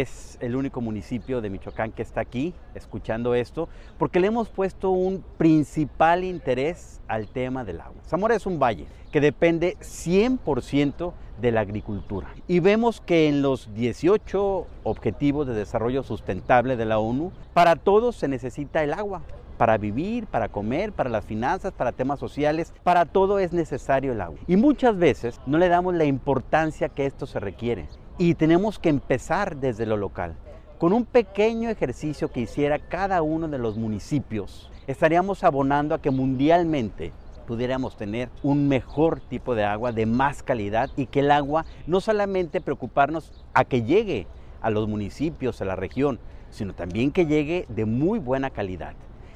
es 0.00 0.38
el 0.40 0.56
único 0.56 0.80
municipio 0.80 1.40
de 1.40 1.50
Michoacán 1.50 1.92
que 1.92 2.02
está 2.02 2.20
aquí 2.20 2.54
escuchando 2.74 3.34
esto, 3.34 3.68
porque 3.98 4.20
le 4.20 4.28
hemos 4.28 4.48
puesto 4.48 4.90
un 4.90 5.24
principal 5.38 6.24
interés 6.24 7.00
al 7.08 7.28
tema 7.28 7.64
del 7.64 7.80
agua. 7.80 8.02
Zamora 8.06 8.34
es 8.34 8.46
un 8.46 8.58
valle 8.58 8.86
que 9.12 9.20
depende 9.20 9.76
100% 9.80 11.12
de 11.40 11.52
la 11.52 11.60
agricultura. 11.60 12.28
Y 12.48 12.60
vemos 12.60 13.00
que 13.00 13.28
en 13.28 13.42
los 13.42 13.72
18 13.74 14.66
Objetivos 14.82 15.46
de 15.46 15.54
Desarrollo 15.54 16.02
Sustentable 16.02 16.76
de 16.76 16.84
la 16.84 16.98
ONU, 16.98 17.32
para 17.52 17.76
todos 17.76 18.16
se 18.16 18.28
necesita 18.28 18.82
el 18.82 18.92
agua. 18.92 19.22
Para 19.58 19.78
vivir, 19.78 20.26
para 20.26 20.48
comer, 20.48 20.92
para 20.92 21.10
las 21.10 21.24
finanzas, 21.24 21.72
para 21.72 21.92
temas 21.92 22.18
sociales, 22.18 22.74
para 22.82 23.04
todo 23.04 23.38
es 23.38 23.52
necesario 23.52 24.12
el 24.12 24.20
agua. 24.20 24.40
Y 24.48 24.56
muchas 24.56 24.98
veces 24.98 25.40
no 25.46 25.58
le 25.58 25.68
damos 25.68 25.94
la 25.94 26.04
importancia 26.04 26.88
que 26.88 27.06
esto 27.06 27.26
se 27.26 27.38
requiere. 27.38 27.86
Y 28.16 28.34
tenemos 28.34 28.78
que 28.78 28.90
empezar 28.90 29.56
desde 29.56 29.86
lo 29.86 29.96
local. 29.96 30.36
Con 30.78 30.92
un 30.92 31.04
pequeño 31.04 31.68
ejercicio 31.68 32.30
que 32.30 32.42
hiciera 32.42 32.78
cada 32.78 33.22
uno 33.22 33.48
de 33.48 33.58
los 33.58 33.76
municipios, 33.76 34.70
estaríamos 34.86 35.42
abonando 35.42 35.96
a 35.96 36.00
que 36.00 36.12
mundialmente 36.12 37.12
pudiéramos 37.48 37.96
tener 37.96 38.30
un 38.44 38.68
mejor 38.68 39.20
tipo 39.20 39.56
de 39.56 39.64
agua 39.64 39.90
de 39.90 40.06
más 40.06 40.44
calidad 40.44 40.90
y 40.96 41.06
que 41.06 41.20
el 41.20 41.32
agua 41.32 41.64
no 41.88 42.00
solamente 42.00 42.60
preocuparnos 42.60 43.32
a 43.52 43.64
que 43.64 43.82
llegue 43.82 44.28
a 44.62 44.70
los 44.70 44.86
municipios, 44.86 45.60
a 45.60 45.64
la 45.64 45.74
región, 45.74 46.20
sino 46.50 46.72
también 46.72 47.10
que 47.10 47.26
llegue 47.26 47.66
de 47.68 47.84
muy 47.84 48.20
buena 48.20 48.50
calidad. 48.50 48.94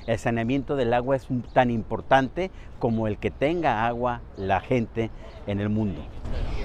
El 0.09 0.18
saneamiento 0.18 0.74
del 0.74 0.94
agua 0.94 1.16
es 1.16 1.28
tan 1.52 1.70
importante 1.70 2.50
como 2.78 3.09
el 3.09 3.18
que 3.18 3.30
tenga 3.30 3.86
agua 3.86 4.22
la 4.38 4.61
gente 4.61 5.11
en 5.46 5.61
el 5.61 5.68
mundo. 5.68 6.00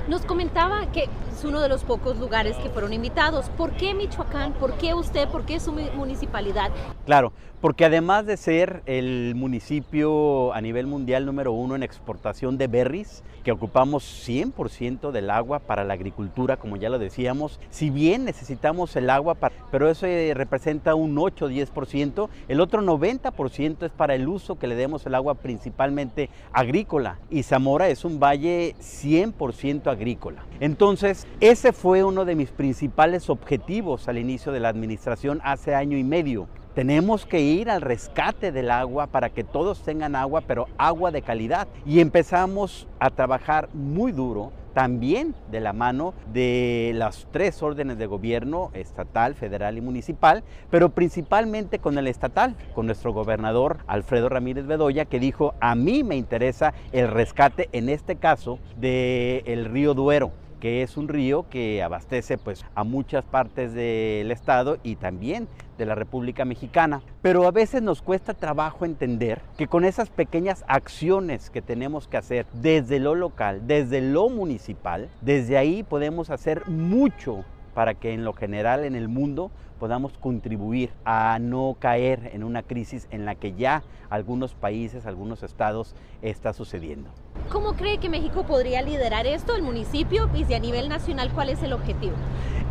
Nos 0.08 0.26
comentaba 0.26 0.92
que 0.92 1.10
es 1.32 1.44
uno 1.44 1.60
de 1.60 1.68
los 1.68 1.84
pocos 1.84 2.18
lugares 2.20 2.56
que 2.58 2.70
fueron 2.70 2.94
invitados. 2.94 3.50
¿Por 3.50 3.72
qué 3.72 3.94
Michoacán? 3.94 4.54
¿Por 4.54 4.74
qué 4.74 4.94
usted? 4.94 5.28
¿Por 5.28 5.46
qué 5.46 5.60
su 5.60 5.74
municipalidad? 5.74 6.72
Claro, 7.06 7.34
porque 7.62 7.86
además 7.86 8.26
de 8.26 8.38
ser 8.38 8.82
el 8.86 9.34
municipio 9.36 10.54
a 10.54 10.62
nivel 10.62 10.88
mundial 10.88 11.26
número 11.26 11.52
uno 11.54 11.76
en 11.76 11.84
exportación 11.84 12.58
de 12.58 12.68
berries, 12.68 13.24
que 13.44 13.52
ocupamos 13.52 14.04
100% 14.28 15.12
del 15.12 15.30
agua 15.30 15.60
para 15.60 15.84
la 15.84 15.94
agricultura, 15.94 16.58
como 16.58 16.76
ya 16.76 16.90
lo 16.90 17.00
decíamos, 17.00 17.60
si 17.70 17.90
bien 17.90 18.26
necesitamos 18.26 18.96
el 18.96 19.10
agua, 19.10 19.36
para, 19.36 19.56
pero 19.72 19.90
eso 19.90 20.06
representa 20.34 20.96
un 20.96 21.16
8-10%, 21.16 22.30
el 22.48 22.62
otro 22.62 22.82
90% 22.82 23.33
es 23.82 23.92
para 23.92 24.16
el 24.16 24.28
uso 24.28 24.58
que 24.58 24.68
le 24.68 24.76
demos 24.76 25.06
el 25.06 25.16
agua 25.16 25.36
principalmente 25.36 26.30
agrícola. 26.52 27.20
Y 27.30 27.44
Zamora 27.44 27.90
es 27.90 28.06
un 28.06 28.20
valle 28.20 28.76
100% 28.80 29.88
agrícola. 29.88 30.44
Entonces, 30.60 31.28
ese 31.40 31.74
fue 31.74 32.04
uno 32.04 32.26
de 32.26 32.36
mis 32.36 32.52
principales 32.52 33.30
objetivos 33.30 34.08
al 34.08 34.18
inicio 34.18 34.52
de 34.52 34.60
la 34.60 34.70
administración 34.70 35.42
hace 35.44 35.76
año 35.76 35.98
y 35.98 36.04
medio. 36.04 36.48
Tenemos 36.76 37.28
que 37.28 37.40
ir 37.40 37.70
al 37.70 37.82
rescate 37.82 38.52
del 38.52 38.72
agua 38.72 39.08
para 39.08 39.30
que 39.30 39.44
todos 39.44 39.84
tengan 39.84 40.16
agua, 40.16 40.42
pero 40.42 40.68
agua 40.78 41.12
de 41.12 41.22
calidad. 41.22 41.68
Y 41.86 42.00
empezamos 42.00 42.88
a 43.00 43.12
trabajar 43.12 43.70
muy 43.74 44.12
duro 44.12 44.52
también 44.74 45.36
de 45.52 45.60
la 45.60 45.74
mano 45.74 46.14
de 46.34 46.92
las 46.96 47.28
tres 47.32 47.62
órdenes 47.62 47.98
de 47.98 48.06
gobierno, 48.06 48.72
estatal, 48.74 49.36
federal 49.36 49.78
y 49.78 49.82
municipal, 49.82 50.44
pero 50.70 50.90
principalmente 50.90 51.80
con 51.80 51.98
el 51.98 52.08
estatal, 52.08 52.56
con 52.74 52.86
nuestro 52.86 53.14
gobernador 53.14 53.78
Alfredo 53.88 54.30
Ramírez 54.30 54.66
Bedoya, 54.66 55.06
que 55.06 55.20
dijo, 55.20 55.54
a 55.60 55.76
mí 55.76 56.04
me 56.04 56.16
interesa 56.16 56.74
el 56.92 57.10
rescate, 57.10 57.70
en 57.72 57.90
este 57.90 58.16
caso, 58.16 58.60
del 58.78 59.66
río 59.66 59.94
Duero 59.94 60.32
que 60.64 60.82
es 60.82 60.96
un 60.96 61.10
río 61.10 61.50
que 61.50 61.84
abastece 61.84 62.38
pues 62.38 62.64
a 62.74 62.86
muchas 62.86 63.26
partes 63.26 63.74
del 63.74 64.32
estado 64.32 64.78
y 64.82 64.96
también 64.96 65.50
de 65.78 65.86
la 65.86 65.94
República 65.94 66.46
Mexicana. 66.46 67.02
Pero 67.22 67.46
a 67.46 67.52
veces 67.52 67.82
nos 67.82 68.02
cuesta 68.02 68.34
trabajo 68.34 68.86
entender 68.86 69.42
que 69.58 69.68
con 69.68 69.84
esas 69.84 70.10
pequeñas 70.10 70.64
acciones 70.70 71.50
que 71.50 71.62
tenemos 71.62 72.08
que 72.08 72.16
hacer 72.16 72.46
desde 72.54 73.00
lo 73.00 73.14
local, 73.14 73.68
desde 73.68 74.00
lo 74.00 74.30
municipal, 74.30 75.10
desde 75.20 75.58
ahí 75.58 75.84
podemos 75.84 76.30
hacer 76.30 76.66
mucho 76.70 77.44
para 77.74 77.94
que 77.94 78.14
en 78.14 78.24
lo 78.24 78.34
general 78.34 78.84
en 78.84 78.96
el 78.96 79.08
mundo 79.08 79.52
podamos 79.80 80.18
contribuir 80.18 80.92
a 81.04 81.38
no 81.40 81.76
caer 81.80 82.32
en 82.34 82.44
una 82.44 82.64
crisis 82.64 83.08
en 83.12 83.26
la 83.26 83.36
que 83.36 83.54
ya 83.54 83.84
algunos 84.10 84.54
países, 84.54 85.06
algunos 85.06 85.44
estados 85.44 85.96
está 86.22 86.54
sucediendo. 86.54 87.10
¿Cómo 87.52 87.74
cree 87.74 87.98
que 87.98 88.10
México 88.10 88.46
podría 88.46 88.82
liderar 88.82 89.28
esto, 89.28 89.56
el 89.56 89.64
municipio, 89.64 90.30
y 90.34 90.54
a 90.54 90.60
nivel 90.60 90.88
nacional 90.88 91.32
cuál 91.34 91.50
es 91.50 91.62
el 91.64 91.74
objetivo? 91.74 92.14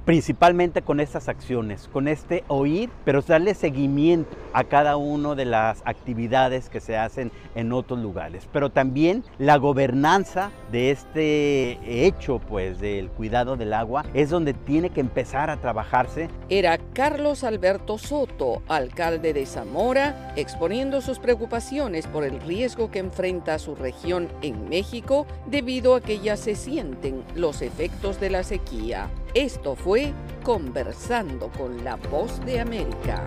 Principalmente 0.05 0.83
con 0.83 1.01
estas 1.01 1.29
acciones, 1.29 1.89
con 1.93 2.09
este 2.09 2.45
oír, 2.49 2.91
pero 3.05 3.23
darle 3.23 3.55
seguimiento 3.55 4.37
a 4.53 4.65
cada 4.65 4.97
una 4.97 5.35
de 5.35 5.45
las 5.45 5.83
actividades 5.85 6.69
que 6.69 6.81
se 6.81 6.97
hacen 6.97 7.31
en 7.55 7.73
otros 7.73 8.01
lugares. 8.01 8.49
Pero 8.53 8.71
también 8.71 9.25
la 9.39 9.57
gobernanza 9.57 10.51
de 10.71 10.91
este 10.91 11.79
hecho, 12.07 12.41
pues, 12.41 12.81
del 12.81 13.09
cuidado 13.09 13.57
del 13.57 13.73
agua, 13.73 14.05
es 14.15 14.31
donde 14.31 14.55
tiene 14.55 14.91
que 14.91 15.01
empezar 15.01 15.51
a 15.51 15.59
trabajarse. 15.59 16.29
Era 16.49 16.79
Carlos 16.93 17.45
Alberto 17.45 17.99
Soto, 17.99 18.63
alcalde 18.69 19.33
de 19.33 19.47
Zamora, 19.47 20.33
exponiendo 20.37 21.01
sus 21.01 21.19
preocupaciones 21.19 22.07
por 22.07 22.25
el 22.25 22.41
riesgo 22.41 22.91
que 22.91 22.99
enfrenta 22.99 23.59
su 23.59 23.75
región 23.75 24.29
en 24.43 24.69
México 24.69 25.27
debido 25.47 25.95
a 25.95 26.01
que 26.01 26.19
ya 26.19 26.37
se 26.37 26.55
sienten 26.55 27.23
los 27.35 27.63
efectos 27.63 28.21
de 28.21 28.31
la 28.31 28.43
sequía. 28.43 29.09
Esto 29.35 29.75
fue 29.75 30.13
Conversando 30.43 31.51
con 31.57 31.83
la 31.83 31.97
Voz 31.97 32.45
de 32.45 32.61
América. 32.61 33.27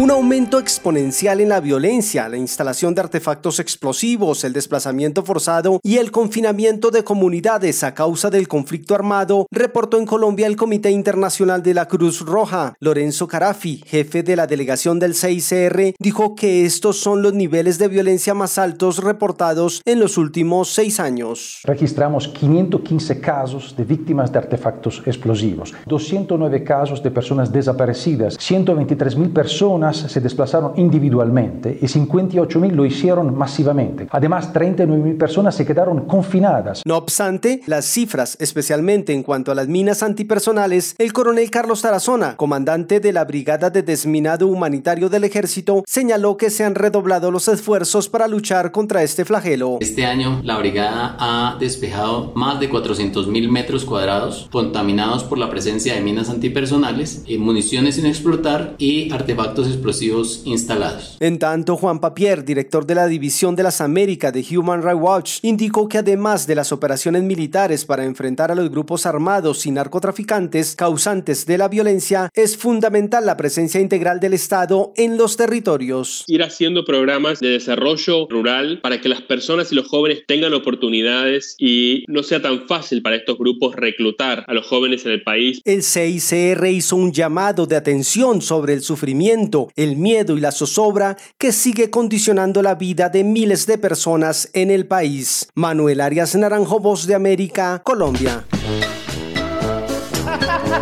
Un 0.00 0.12
aumento 0.12 0.60
exponencial 0.60 1.40
en 1.40 1.48
la 1.48 1.58
violencia, 1.58 2.28
la 2.28 2.36
instalación 2.36 2.94
de 2.94 3.00
artefactos 3.00 3.58
explosivos, 3.58 4.44
el 4.44 4.52
desplazamiento 4.52 5.24
forzado 5.24 5.80
y 5.82 5.96
el 5.96 6.12
confinamiento 6.12 6.92
de 6.92 7.02
comunidades 7.02 7.82
a 7.82 7.94
causa 7.94 8.30
del 8.30 8.46
conflicto 8.46 8.94
armado, 8.94 9.48
reportó 9.50 9.98
en 9.98 10.06
Colombia 10.06 10.46
el 10.46 10.54
Comité 10.54 10.92
Internacional 10.92 11.64
de 11.64 11.74
la 11.74 11.88
Cruz 11.88 12.20
Roja. 12.20 12.74
Lorenzo 12.78 13.26
Carafi, 13.26 13.82
jefe 13.86 14.22
de 14.22 14.36
la 14.36 14.46
delegación 14.46 15.00
del 15.00 15.16
CICR, 15.16 15.96
dijo 15.98 16.36
que 16.36 16.64
estos 16.64 17.00
son 17.00 17.20
los 17.20 17.34
niveles 17.34 17.78
de 17.78 17.88
violencia 17.88 18.34
más 18.34 18.56
altos 18.56 19.02
reportados 19.02 19.82
en 19.84 19.98
los 19.98 20.16
últimos 20.16 20.72
seis 20.72 21.00
años. 21.00 21.58
Registramos 21.64 22.28
515 22.28 23.20
casos 23.20 23.74
de 23.76 23.82
víctimas 23.82 24.30
de 24.30 24.38
artefactos 24.38 25.02
explosivos, 25.06 25.74
209 25.86 26.62
casos 26.62 27.02
de 27.02 27.10
personas 27.10 27.50
desaparecidas, 27.50 28.36
123 28.38 29.16
mil 29.16 29.30
personas 29.30 29.87
se 29.96 30.20
desplazaron 30.20 30.72
individualmente 30.76 31.78
y 31.80 31.86
58.000 31.86 32.72
lo 32.72 32.84
hicieron 32.84 33.36
masivamente. 33.36 34.06
Además, 34.10 34.52
39.000 34.52 35.18
personas 35.18 35.54
se 35.54 35.66
quedaron 35.66 36.06
confinadas. 36.06 36.82
No 36.84 36.96
obstante, 36.96 37.62
las 37.66 37.84
cifras, 37.84 38.36
especialmente 38.40 39.12
en 39.12 39.22
cuanto 39.22 39.52
a 39.52 39.54
las 39.54 39.68
minas 39.68 40.02
antipersonales, 40.02 40.94
el 40.98 41.12
coronel 41.12 41.50
Carlos 41.50 41.82
Tarazona, 41.82 42.36
comandante 42.36 43.00
de 43.00 43.12
la 43.12 43.24
Brigada 43.24 43.70
de 43.70 43.82
Desminado 43.82 44.48
Humanitario 44.48 45.08
del 45.08 45.24
Ejército, 45.24 45.84
señaló 45.86 46.36
que 46.36 46.50
se 46.50 46.64
han 46.64 46.74
redoblado 46.74 47.30
los 47.30 47.48
esfuerzos 47.48 48.08
para 48.08 48.28
luchar 48.28 48.72
contra 48.72 49.02
este 49.02 49.24
flagelo. 49.24 49.78
Este 49.80 50.06
año, 50.06 50.40
la 50.44 50.58
brigada 50.58 51.16
ha 51.18 51.56
despejado 51.58 52.32
más 52.34 52.60
de 52.60 52.70
400.000 52.70 53.48
metros 53.50 53.84
cuadrados 53.84 54.48
contaminados 54.50 55.24
por 55.24 55.38
la 55.38 55.50
presencia 55.50 55.94
de 55.94 56.00
minas 56.00 56.28
antipersonales, 56.28 57.24
municiones 57.38 57.94
sin 57.94 58.06
explotar 58.06 58.74
y 58.78 59.12
artefactos 59.12 59.66
explosivos 59.78 60.42
instalados. 60.44 61.16
En 61.20 61.38
tanto, 61.38 61.76
Juan 61.76 62.00
Papier, 62.00 62.44
director 62.44 62.84
de 62.84 62.94
la 62.94 63.06
División 63.06 63.56
de 63.56 63.62
las 63.62 63.80
Américas 63.80 64.32
de 64.32 64.44
Human 64.56 64.82
Rights 64.82 65.00
Watch, 65.00 65.38
indicó 65.42 65.88
que 65.88 65.98
además 65.98 66.46
de 66.46 66.54
las 66.54 66.72
operaciones 66.72 67.22
militares 67.22 67.84
para 67.84 68.04
enfrentar 68.04 68.50
a 68.50 68.54
los 68.54 68.70
grupos 68.70 69.06
armados 69.06 69.66
y 69.66 69.70
narcotraficantes 69.70 70.74
causantes 70.76 71.46
de 71.46 71.58
la 71.58 71.68
violencia, 71.68 72.30
es 72.34 72.56
fundamental 72.56 73.24
la 73.24 73.36
presencia 73.36 73.80
integral 73.80 74.20
del 74.20 74.34
Estado 74.34 74.92
en 74.96 75.16
los 75.16 75.36
territorios. 75.36 76.24
Ir 76.26 76.42
haciendo 76.42 76.84
programas 76.84 77.40
de 77.40 77.48
desarrollo 77.48 78.26
rural 78.28 78.80
para 78.82 79.00
que 79.00 79.08
las 79.08 79.22
personas 79.22 79.72
y 79.72 79.74
los 79.74 79.88
jóvenes 79.88 80.24
tengan 80.26 80.54
oportunidades 80.54 81.54
y 81.58 82.04
no 82.08 82.22
sea 82.22 82.42
tan 82.42 82.66
fácil 82.66 83.02
para 83.02 83.16
estos 83.16 83.38
grupos 83.38 83.74
reclutar 83.76 84.44
a 84.46 84.54
los 84.54 84.66
jóvenes 84.66 85.04
en 85.06 85.12
el 85.12 85.22
país. 85.22 85.60
El 85.64 85.82
CICR 85.82 86.66
hizo 86.66 86.96
un 86.96 87.12
llamado 87.12 87.66
de 87.66 87.76
atención 87.76 88.42
sobre 88.42 88.74
el 88.74 88.82
sufrimiento 88.82 89.57
el 89.76 89.96
miedo 89.96 90.36
y 90.36 90.40
la 90.40 90.52
zozobra 90.52 91.16
que 91.38 91.52
sigue 91.52 91.90
condicionando 91.90 92.62
la 92.62 92.74
vida 92.74 93.08
de 93.08 93.24
miles 93.24 93.66
de 93.66 93.78
personas 93.78 94.48
en 94.52 94.70
el 94.70 94.86
país. 94.86 95.48
Manuel 95.54 96.00
Arias 96.00 96.34
Naranjo, 96.34 96.80
Voz 96.80 97.06
de 97.06 97.14
América, 97.14 97.80
Colombia. 97.84 98.44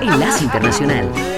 Enlace 0.02 0.44
Internacional. 0.44 1.35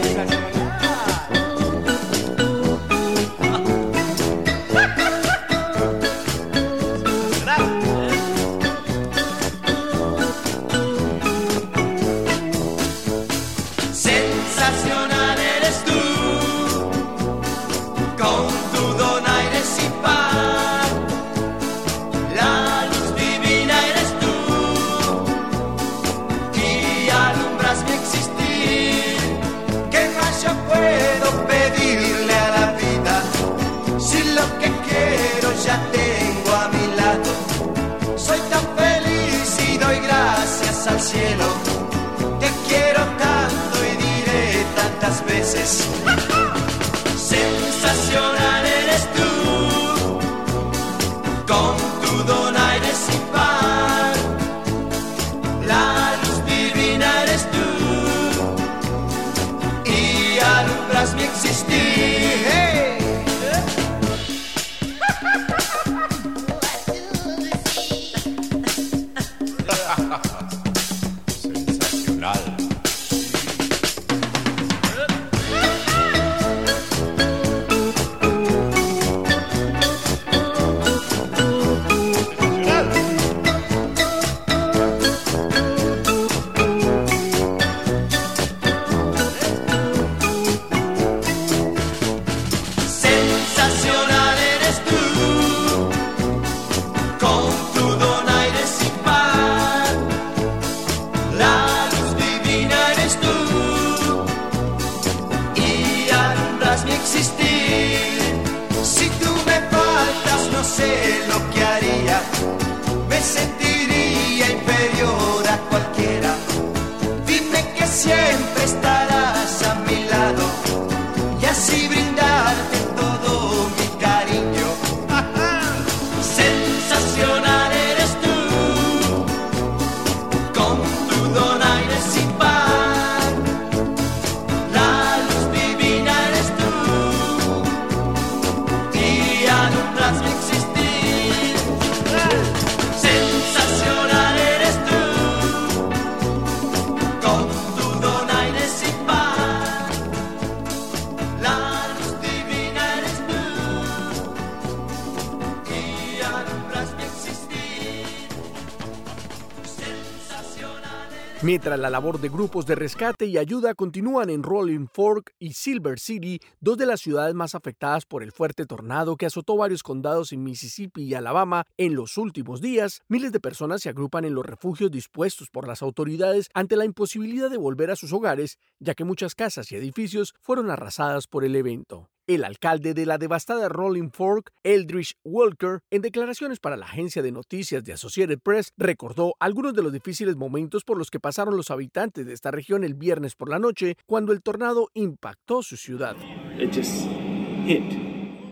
Mientras 161.68 161.82
la 161.82 161.90
labor 161.90 162.18
de 162.18 162.30
grupos 162.30 162.64
de 162.64 162.76
rescate 162.76 163.26
y 163.26 163.36
ayuda 163.36 163.74
continúan 163.74 164.30
en 164.30 164.42
Rolling 164.42 164.86
Fork 164.90 165.34
y 165.38 165.52
Silver 165.52 166.00
City, 166.00 166.40
dos 166.60 166.78
de 166.78 166.86
las 166.86 167.02
ciudades 167.02 167.34
más 167.34 167.54
afectadas 167.54 168.06
por 168.06 168.22
el 168.22 168.32
fuerte 168.32 168.64
tornado 168.64 169.18
que 169.18 169.26
azotó 169.26 169.54
varios 169.54 169.82
condados 169.82 170.32
en 170.32 170.42
Mississippi 170.42 171.02
y 171.02 171.12
Alabama 171.12 171.64
en 171.76 171.94
los 171.94 172.16
últimos 172.16 172.62
días, 172.62 173.02
miles 173.06 173.32
de 173.32 173.40
personas 173.40 173.82
se 173.82 173.90
agrupan 173.90 174.24
en 174.24 174.32
los 174.32 174.46
refugios 174.46 174.90
dispuestos 174.90 175.50
por 175.50 175.68
las 175.68 175.82
autoridades 175.82 176.48
ante 176.54 176.74
la 176.74 176.86
imposibilidad 176.86 177.50
de 177.50 177.58
volver 177.58 177.90
a 177.90 177.96
sus 177.96 178.14
hogares, 178.14 178.56
ya 178.78 178.94
que 178.94 179.04
muchas 179.04 179.34
casas 179.34 179.70
y 179.70 179.76
edificios 179.76 180.34
fueron 180.40 180.70
arrasadas 180.70 181.26
por 181.26 181.44
el 181.44 181.54
evento. 181.54 182.08
El 182.28 182.44
alcalde 182.44 182.92
de 182.92 183.06
la 183.06 183.16
devastada 183.16 183.70
Rolling 183.70 184.10
Fork, 184.10 184.52
Eldridge 184.62 185.14
Walker, 185.24 185.80
en 185.90 186.02
declaraciones 186.02 186.60
para 186.60 186.76
la 186.76 186.84
agencia 186.84 187.22
de 187.22 187.32
noticias 187.32 187.82
de 187.82 187.94
Associated 187.94 188.38
Press, 188.38 188.74
recordó 188.76 189.34
algunos 189.40 189.72
de 189.72 189.82
los 189.82 189.94
difíciles 189.94 190.36
momentos 190.36 190.84
por 190.84 190.98
los 190.98 191.10
que 191.10 191.20
pasaron 191.20 191.56
los 191.56 191.70
habitantes 191.70 192.26
de 192.26 192.34
esta 192.34 192.50
región 192.50 192.84
el 192.84 192.92
viernes 192.92 193.34
por 193.34 193.48
la 193.48 193.58
noche 193.58 193.96
cuando 194.04 194.34
el 194.34 194.42
tornado 194.42 194.90
impactó 194.92 195.62
su 195.62 195.78
ciudad. 195.78 196.16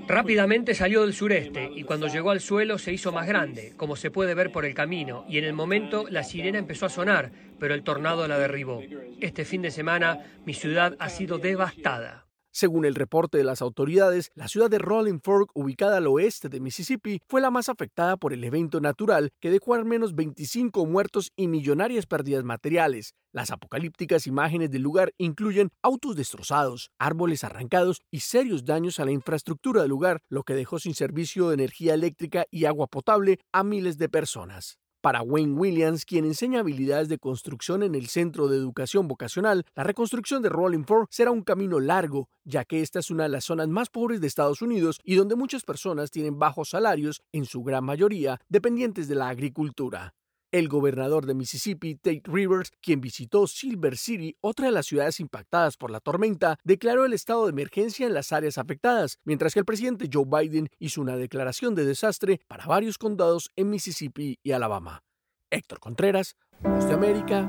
Rápidamente 0.08 0.74
salió 0.74 1.02
del 1.02 1.12
sureste 1.12 1.70
y 1.74 1.82
cuando 1.82 2.06
llegó 2.06 2.30
al 2.30 2.40
suelo 2.40 2.78
se 2.78 2.94
hizo 2.94 3.12
más 3.12 3.26
grande, 3.26 3.74
como 3.76 3.94
se 3.96 4.10
puede 4.10 4.34
ver 4.34 4.52
por 4.52 4.64
el 4.64 4.72
camino, 4.72 5.26
y 5.28 5.36
en 5.36 5.44
el 5.44 5.52
momento 5.52 6.06
la 6.08 6.24
sirena 6.24 6.58
empezó 6.58 6.86
a 6.86 6.88
sonar, 6.88 7.30
pero 7.60 7.74
el 7.74 7.82
tornado 7.82 8.26
la 8.26 8.38
derribó. 8.38 8.80
Este 9.20 9.44
fin 9.44 9.60
de 9.60 9.70
semana 9.70 10.24
mi 10.46 10.54
ciudad 10.54 10.96
ha 10.98 11.10
sido 11.10 11.36
devastada. 11.36 12.25
Según 12.56 12.86
el 12.86 12.94
reporte 12.94 13.36
de 13.36 13.44
las 13.44 13.60
autoridades, 13.60 14.30
la 14.34 14.48
ciudad 14.48 14.70
de 14.70 14.78
Rolling 14.78 15.18
Fork, 15.22 15.50
ubicada 15.52 15.98
al 15.98 16.06
oeste 16.06 16.48
de 16.48 16.58
Mississippi, 16.58 17.20
fue 17.28 17.42
la 17.42 17.50
más 17.50 17.68
afectada 17.68 18.16
por 18.16 18.32
el 18.32 18.42
evento 18.44 18.80
natural 18.80 19.28
que 19.42 19.50
dejó 19.50 19.74
al 19.74 19.84
menos 19.84 20.14
25 20.14 20.86
muertos 20.86 21.32
y 21.36 21.48
millonarias 21.48 22.06
pérdidas 22.06 22.44
materiales. 22.44 23.12
Las 23.30 23.50
apocalípticas 23.50 24.26
imágenes 24.26 24.70
del 24.70 24.80
lugar 24.80 25.12
incluyen 25.18 25.68
autos 25.82 26.16
destrozados, 26.16 26.88
árboles 26.98 27.44
arrancados 27.44 28.00
y 28.10 28.20
serios 28.20 28.64
daños 28.64 29.00
a 29.00 29.04
la 29.04 29.12
infraestructura 29.12 29.82
del 29.82 29.90
lugar, 29.90 30.22
lo 30.30 30.42
que 30.42 30.54
dejó 30.54 30.78
sin 30.78 30.94
servicio 30.94 31.48
de 31.48 31.56
energía 31.56 31.92
eléctrica 31.92 32.46
y 32.50 32.64
agua 32.64 32.86
potable 32.86 33.38
a 33.52 33.64
miles 33.64 33.98
de 33.98 34.08
personas. 34.08 34.78
Para 35.00 35.22
Wayne 35.22 35.54
Williams, 35.54 36.04
quien 36.04 36.24
enseña 36.24 36.60
habilidades 36.60 37.08
de 37.08 37.18
construcción 37.18 37.82
en 37.82 37.94
el 37.94 38.08
Centro 38.08 38.48
de 38.48 38.56
Educación 38.56 39.06
Vocacional, 39.06 39.64
la 39.74 39.84
reconstrucción 39.84 40.42
de 40.42 40.48
Rolling 40.48 40.84
Fork 40.84 41.08
será 41.10 41.30
un 41.30 41.42
camino 41.42 41.78
largo, 41.78 42.28
ya 42.44 42.64
que 42.64 42.82
esta 42.82 42.98
es 42.98 43.10
una 43.10 43.24
de 43.24 43.28
las 43.28 43.44
zonas 43.44 43.68
más 43.68 43.88
pobres 43.88 44.20
de 44.20 44.26
Estados 44.26 44.62
Unidos 44.62 45.00
y 45.04 45.14
donde 45.14 45.36
muchas 45.36 45.62
personas 45.62 46.10
tienen 46.10 46.38
bajos 46.38 46.70
salarios, 46.70 47.22
en 47.32 47.44
su 47.44 47.62
gran 47.62 47.84
mayoría 47.84 48.40
dependientes 48.48 49.06
de 49.08 49.14
la 49.14 49.28
agricultura. 49.28 50.14
El 50.56 50.68
gobernador 50.68 51.26
de 51.26 51.34
Mississippi, 51.34 51.96
Tate 51.96 52.22
Rivers, 52.24 52.72
quien 52.80 53.02
visitó 53.02 53.46
Silver 53.46 53.98
City, 53.98 54.38
otra 54.40 54.64
de 54.64 54.72
las 54.72 54.86
ciudades 54.86 55.20
impactadas 55.20 55.76
por 55.76 55.90
la 55.90 56.00
tormenta, 56.00 56.56
declaró 56.64 57.04
el 57.04 57.12
estado 57.12 57.44
de 57.44 57.50
emergencia 57.50 58.06
en 58.06 58.14
las 58.14 58.32
áreas 58.32 58.56
afectadas, 58.56 59.18
mientras 59.24 59.52
que 59.52 59.58
el 59.58 59.66
presidente 59.66 60.08
Joe 60.10 60.24
Biden 60.24 60.70
hizo 60.78 61.02
una 61.02 61.18
declaración 61.18 61.74
de 61.74 61.84
desastre 61.84 62.40
para 62.48 62.64
varios 62.64 62.96
condados 62.96 63.50
en 63.54 63.68
Mississippi 63.68 64.38
y 64.42 64.52
Alabama. 64.52 65.02
Héctor 65.50 65.78
Contreras, 65.78 66.36
Voz 66.62 66.88
de 66.88 66.94
América. 66.94 67.40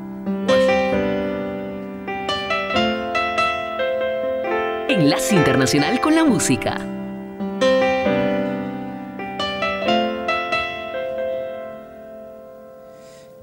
Enlace 4.90 5.34
Internacional 5.34 6.02
con 6.02 6.14
la 6.14 6.26
Música. 6.26 6.97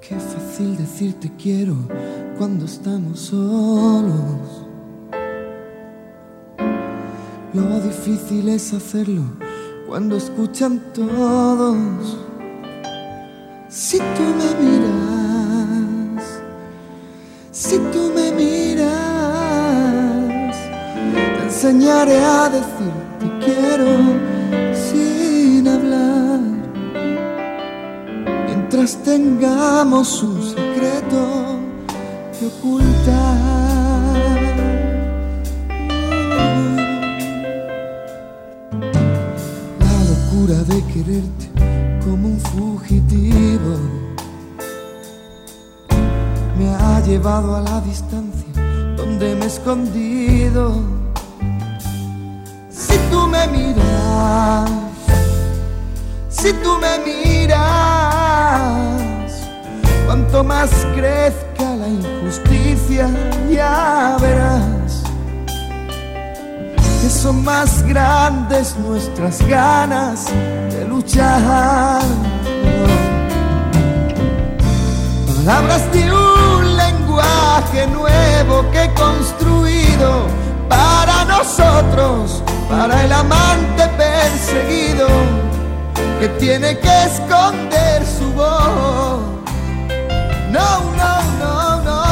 Qué 0.07 0.17
fácil 0.17 0.77
decirte 0.77 1.33
quiero 1.43 1.75
cuando 2.37 2.67
estamos 2.67 3.21
solos. 3.21 4.67
Lo 7.55 7.81
difícil 7.81 8.51
es 8.51 8.75
hacerlo 8.75 9.23
cuando 9.87 10.19
escuchan 10.19 10.79
todos. 10.93 12.19
Si 13.71 13.97
tú 13.97 14.25
me 14.41 14.55
miras, 14.63 16.23
si 17.51 17.79
tú 17.79 18.13
me 18.15 18.31
miras, 18.33 18.85
te 21.15 21.45
enseñaré 21.45 22.23
a 22.23 22.51
decir 22.51 22.93
te 23.21 23.39
quiero 23.43 24.34
Pues 28.85 29.03
tengamos 29.03 30.23
un 30.23 30.43
secreto 30.43 31.57
que 32.39 32.49
ocultar. 32.49 33.39
La 39.81 39.97
locura 40.11 40.63
de 40.65 40.85
quererte 40.93 41.47
como 42.05 42.29
un 42.29 42.39
fugitivo 42.39 43.79
me 46.59 46.69
ha 46.69 47.01
llevado 47.07 47.57
a 47.57 47.63
la 47.63 47.81
distancia 47.81 48.53
donde 48.99 49.35
me 49.35 49.47
he 49.47 49.49
escondido. 49.49 50.83
Si 52.69 52.99
tú 53.11 53.27
me 53.29 53.47
miras, 53.47 54.71
si 56.29 56.53
tú 56.63 56.77
me 56.79 56.99
miras 56.99 58.04
cuanto 60.35 60.49
más 60.49 60.71
crezca 60.97 61.77
la 61.77 61.87
injusticia, 61.87 63.09
ya 63.49 64.17
verás 64.21 65.03
que 67.03 67.09
son 67.09 67.45
más 67.45 67.85
grandes 67.85 68.75
nuestras 68.79 69.47
ganas 69.47 70.27
de 70.73 70.87
luchar. 70.89 72.03
Palabras 75.37 75.93
de 75.93 76.13
un 76.13 76.77
lenguaje 76.77 77.87
nuevo 77.87 78.69
que 78.73 78.91
construido 78.95 80.27
para 80.69 81.25
nosotros, 81.27 82.43
para 82.69 83.05
el 83.05 83.13
amante 83.13 83.87
perseguido 83.97 85.07
que 86.19 86.29
tiene 86.41 86.77
que 86.81 87.05
esconder 87.05 88.05
su 88.05 88.33
voz. 88.33 89.34
No, 90.55 90.79
no, 91.01 91.15
no, 91.41 91.83
no, 91.83 92.05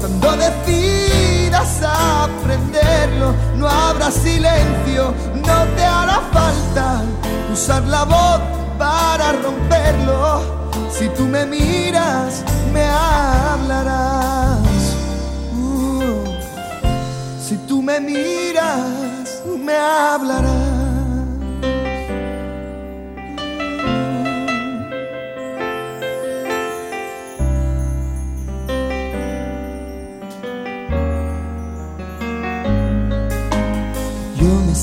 cuando 0.00 0.36
decidas 0.36 1.82
aprenderlo, 1.82 3.34
no 3.56 3.68
habrá 3.68 4.08
silencio, 4.12 5.12
no 5.34 5.64
te 5.74 5.84
hará 5.84 6.20
falta 6.32 7.02
usar 7.52 7.82
la 7.82 8.04
voz 8.04 8.40
para 8.78 9.32
romperlo. 9.32 10.70
Si 10.96 11.08
tú 11.08 11.22
me 11.26 11.44
miras, 11.44 12.44
me 12.72 12.84
hablarás. 12.84 14.60
Uh, 15.52 16.24
si 17.44 17.56
tú 17.66 17.82
me 17.82 17.98
miras, 17.98 19.42
me 19.58 19.76
hablarás. 19.76 20.71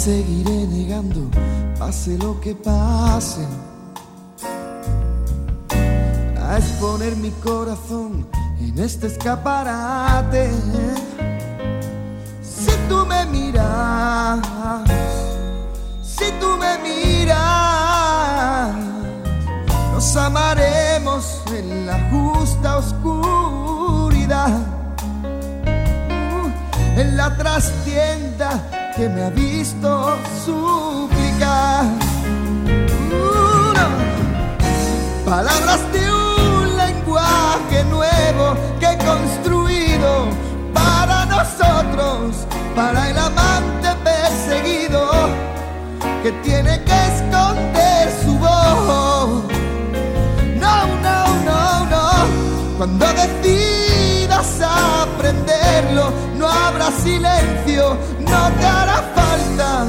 Seguiré 0.10 0.66
negando, 0.66 1.22
pase 1.78 2.18
lo 2.18 2.42
que 2.42 2.56
pase 2.56 3.46
a 6.48 6.58
exponer 6.58 7.16
mi 7.16 7.30
corazón 7.44 8.28
en 8.60 8.80
este 8.80 9.06
escaparate. 9.06 10.50
Si 12.42 12.72
tú 12.90 13.06
me 13.06 13.24
miras, 13.28 14.40
si 16.02 16.26
tú 16.42 16.58
me 16.64 16.74
miras, 16.80 18.74
nos 19.94 20.16
amaremos 20.16 21.44
en 21.56 21.86
la 21.86 21.98
justa 22.10 22.78
oscuridad, 22.78 24.58
uh, 26.34 27.00
en 27.00 27.16
la 27.16 27.38
trastienda 27.38 28.79
que 29.00 29.08
me 29.08 29.24
ha 29.24 29.30
visto 29.30 30.18
suplicar. 30.46 31.86
Palabras 35.26 35.80
de 35.94 36.12
un 36.12 36.76
lenguaje 36.76 37.86
nuevo 37.86 38.58
que 38.78 38.88
he 38.88 38.98
construido 38.98 40.28
para 40.74 41.26
nosotros, 41.28 42.46
para 42.76 43.10
el 43.10 43.18
amante 43.18 43.88
perseguido 44.04 45.10
que 46.22 46.34
tiene 46.44 46.84
que 46.84 47.00
esconder 47.14 48.12
su 48.22 48.38
voz. 48.38 49.44
No, 50.64 50.76
no, 51.06 51.20
no, 51.50 51.86
no, 51.86 52.10
cuando 52.78 53.06
decidas 53.14 54.60
aprenderlo, 54.62 56.12
no 56.38 56.50
habrá 56.50 56.92
silencio, 56.92 57.98
no 58.30 58.52
te 58.60 58.66
hará 58.66 59.02
falta 59.16 59.86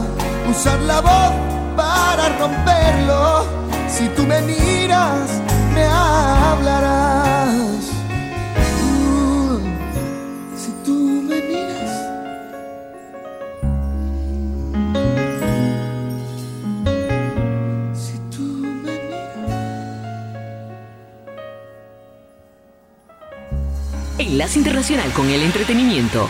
usar 0.50 0.80
la 0.80 1.00
voz 1.00 1.32
para 1.76 2.28
romperlo. 2.38 3.44
Si 3.88 4.08
tú 4.16 4.26
me 4.26 4.40
miras, 4.42 5.40
me 5.74 5.84
hablarás. 5.84 7.58
Uh, 8.82 9.60
si 10.56 10.70
tú 10.84 10.96
me 11.28 11.40
miras. 11.50 11.92
Si 17.94 18.18
tú 18.34 18.46
me 18.84 18.94
Enlace 24.18 24.58
Internacional 24.58 25.12
con 25.12 25.28
el 25.30 25.42
Entretenimiento. 25.42 26.28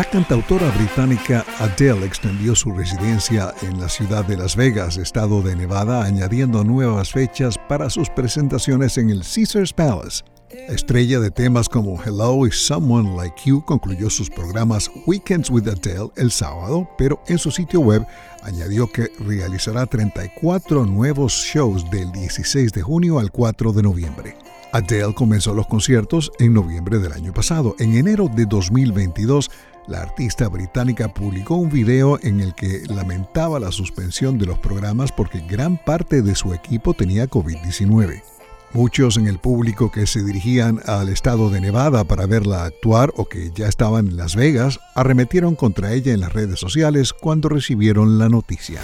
La 0.00 0.08
cantautora 0.08 0.70
británica 0.70 1.44
Adele 1.58 2.06
extendió 2.06 2.54
su 2.54 2.72
residencia 2.72 3.52
en 3.60 3.78
la 3.78 3.86
ciudad 3.86 4.24
de 4.24 4.38
Las 4.38 4.56
Vegas, 4.56 4.96
estado 4.96 5.42
de 5.42 5.54
Nevada, 5.54 6.04
añadiendo 6.04 6.64
nuevas 6.64 7.12
fechas 7.12 7.56
para 7.68 7.90
sus 7.90 8.08
presentaciones 8.08 8.96
en 8.96 9.10
el 9.10 9.20
Caesars 9.22 9.74
Palace. 9.74 10.24
La 10.68 10.74
estrella 10.74 11.20
de 11.20 11.30
temas 11.30 11.68
como 11.68 12.02
Hello 12.02 12.46
y 12.46 12.50
Someone 12.50 13.14
Like 13.14 13.42
You 13.44 13.62
concluyó 13.66 14.08
sus 14.08 14.30
programas 14.30 14.90
Weekends 15.04 15.50
with 15.50 15.68
Adele 15.68 16.08
el 16.16 16.30
sábado, 16.30 16.88
pero 16.96 17.22
en 17.26 17.36
su 17.36 17.50
sitio 17.50 17.80
web 17.80 18.06
añadió 18.42 18.90
que 18.90 19.12
realizará 19.18 19.84
34 19.84 20.86
nuevos 20.86 21.34
shows 21.34 21.90
del 21.90 22.10
16 22.12 22.72
de 22.72 22.80
junio 22.80 23.18
al 23.18 23.30
4 23.30 23.74
de 23.74 23.82
noviembre. 23.82 24.34
Adele 24.72 25.14
comenzó 25.14 25.52
los 25.52 25.66
conciertos 25.66 26.30
en 26.38 26.54
noviembre 26.54 26.98
del 26.98 27.12
año 27.12 27.32
pasado. 27.32 27.74
En 27.78 27.96
enero 27.96 28.30
de 28.32 28.46
2022, 28.46 29.50
la 29.86 30.02
artista 30.02 30.48
británica 30.48 31.08
publicó 31.08 31.56
un 31.56 31.70
video 31.70 32.18
en 32.22 32.40
el 32.40 32.54
que 32.54 32.82
lamentaba 32.86 33.58
la 33.60 33.72
suspensión 33.72 34.38
de 34.38 34.46
los 34.46 34.58
programas 34.58 35.12
porque 35.12 35.40
gran 35.40 35.76
parte 35.76 36.22
de 36.22 36.34
su 36.34 36.54
equipo 36.54 36.94
tenía 36.94 37.28
COVID-19. 37.28 38.22
Muchos 38.72 39.16
en 39.16 39.26
el 39.26 39.38
público 39.38 39.90
que 39.90 40.06
se 40.06 40.22
dirigían 40.22 40.80
al 40.86 41.08
estado 41.08 41.50
de 41.50 41.60
Nevada 41.60 42.04
para 42.04 42.26
verla 42.26 42.64
actuar 42.64 43.12
o 43.16 43.24
que 43.24 43.50
ya 43.52 43.66
estaban 43.66 44.08
en 44.08 44.16
Las 44.16 44.36
Vegas 44.36 44.78
arremetieron 44.94 45.56
contra 45.56 45.92
ella 45.92 46.12
en 46.12 46.20
las 46.20 46.32
redes 46.32 46.60
sociales 46.60 47.12
cuando 47.12 47.48
recibieron 47.48 48.18
la 48.18 48.28
noticia. 48.28 48.80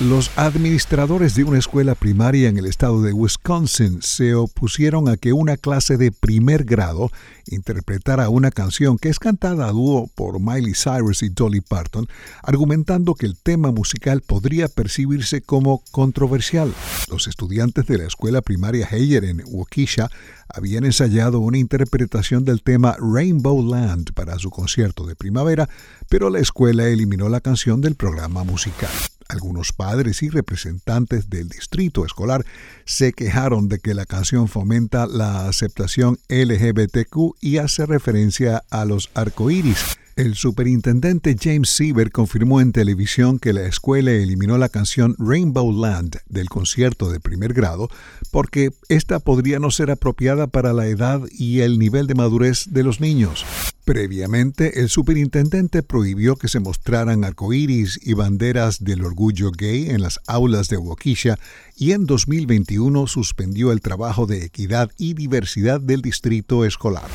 Los 0.00 0.32
administradores 0.34 1.36
de 1.36 1.44
una 1.44 1.58
escuela 1.58 1.94
primaria 1.94 2.48
en 2.48 2.58
el 2.58 2.66
estado 2.66 3.00
de 3.00 3.12
Wisconsin 3.12 4.02
se 4.02 4.34
opusieron 4.34 5.08
a 5.08 5.16
que 5.16 5.32
una 5.32 5.56
clase 5.56 5.96
de 5.96 6.10
primer 6.10 6.64
grado 6.64 7.12
interpretara 7.46 8.28
una 8.28 8.50
canción 8.50 8.98
que 8.98 9.08
es 9.08 9.20
cantada 9.20 9.68
a 9.68 9.70
dúo 9.70 10.10
por 10.16 10.40
Miley 10.40 10.74
Cyrus 10.74 11.22
y 11.22 11.28
Dolly 11.28 11.60
Parton, 11.60 12.08
argumentando 12.42 13.14
que 13.14 13.26
el 13.26 13.36
tema 13.36 13.70
musical 13.70 14.20
podría 14.20 14.66
percibirse 14.66 15.42
como 15.42 15.84
controversial. 15.92 16.74
Los 17.08 17.28
estudiantes 17.28 17.86
de 17.86 17.98
la 17.98 18.06
escuela 18.06 18.42
primaria 18.42 18.88
Heyer 18.90 19.24
en 19.24 19.44
Waukesha 19.46 20.10
habían 20.48 20.84
ensayado 20.84 21.38
una 21.38 21.58
interpretación 21.58 22.44
del 22.44 22.62
tema 22.62 22.96
Rainbow 22.98 23.64
Land 23.64 24.12
para 24.14 24.40
su 24.40 24.50
concierto 24.50 25.06
de 25.06 25.14
primavera, 25.14 25.68
pero 26.08 26.30
la 26.30 26.40
escuela 26.40 26.88
eliminó 26.88 27.28
la 27.28 27.40
canción 27.40 27.80
del 27.80 27.94
programa 27.94 28.42
musical. 28.42 28.90
Algunos 29.28 29.72
padres 29.72 30.22
y 30.22 30.28
representantes 30.28 31.30
del 31.30 31.48
distrito 31.48 32.04
escolar 32.04 32.44
se 32.84 33.12
quejaron 33.12 33.68
de 33.68 33.78
que 33.78 33.94
la 33.94 34.06
canción 34.06 34.48
fomenta 34.48 35.06
la 35.06 35.48
aceptación 35.48 36.18
LGBTQ 36.28 37.36
y 37.40 37.58
hace 37.58 37.86
referencia 37.86 38.62
a 38.70 38.84
los 38.84 39.10
arcoíris. 39.14 39.98
El 40.16 40.36
superintendente 40.36 41.34
James 41.40 41.70
Siever 41.70 42.12
confirmó 42.12 42.60
en 42.60 42.70
televisión 42.70 43.40
que 43.40 43.52
la 43.52 43.62
escuela 43.62 44.12
eliminó 44.12 44.58
la 44.58 44.68
canción 44.68 45.16
Rainbow 45.18 45.72
Land 45.72 46.18
del 46.28 46.48
concierto 46.48 47.10
de 47.10 47.18
primer 47.18 47.52
grado 47.52 47.88
porque 48.30 48.70
esta 48.88 49.18
podría 49.18 49.58
no 49.58 49.72
ser 49.72 49.90
apropiada 49.90 50.46
para 50.46 50.72
la 50.72 50.86
edad 50.86 51.22
y 51.32 51.60
el 51.60 51.80
nivel 51.80 52.06
de 52.06 52.14
madurez 52.14 52.66
de 52.70 52.84
los 52.84 53.00
niños. 53.00 53.44
Previamente, 53.84 54.80
el 54.80 54.88
superintendente 54.88 55.82
prohibió 55.82 56.36
que 56.36 56.48
se 56.48 56.58
mostraran 56.58 57.22
arcoíris 57.22 58.00
y 58.02 58.14
banderas 58.14 58.82
del 58.82 59.04
orgullo 59.04 59.50
gay 59.50 59.90
en 59.90 60.00
las 60.00 60.20
aulas 60.26 60.68
de 60.68 60.78
Waukesha 60.78 61.38
y 61.76 61.92
en 61.92 62.06
2021 62.06 63.06
suspendió 63.06 63.72
el 63.72 63.82
trabajo 63.82 64.26
de 64.26 64.42
equidad 64.44 64.90
y 64.96 65.12
diversidad 65.12 65.82
del 65.82 66.00
distrito 66.00 66.64
escolar. 66.64 67.10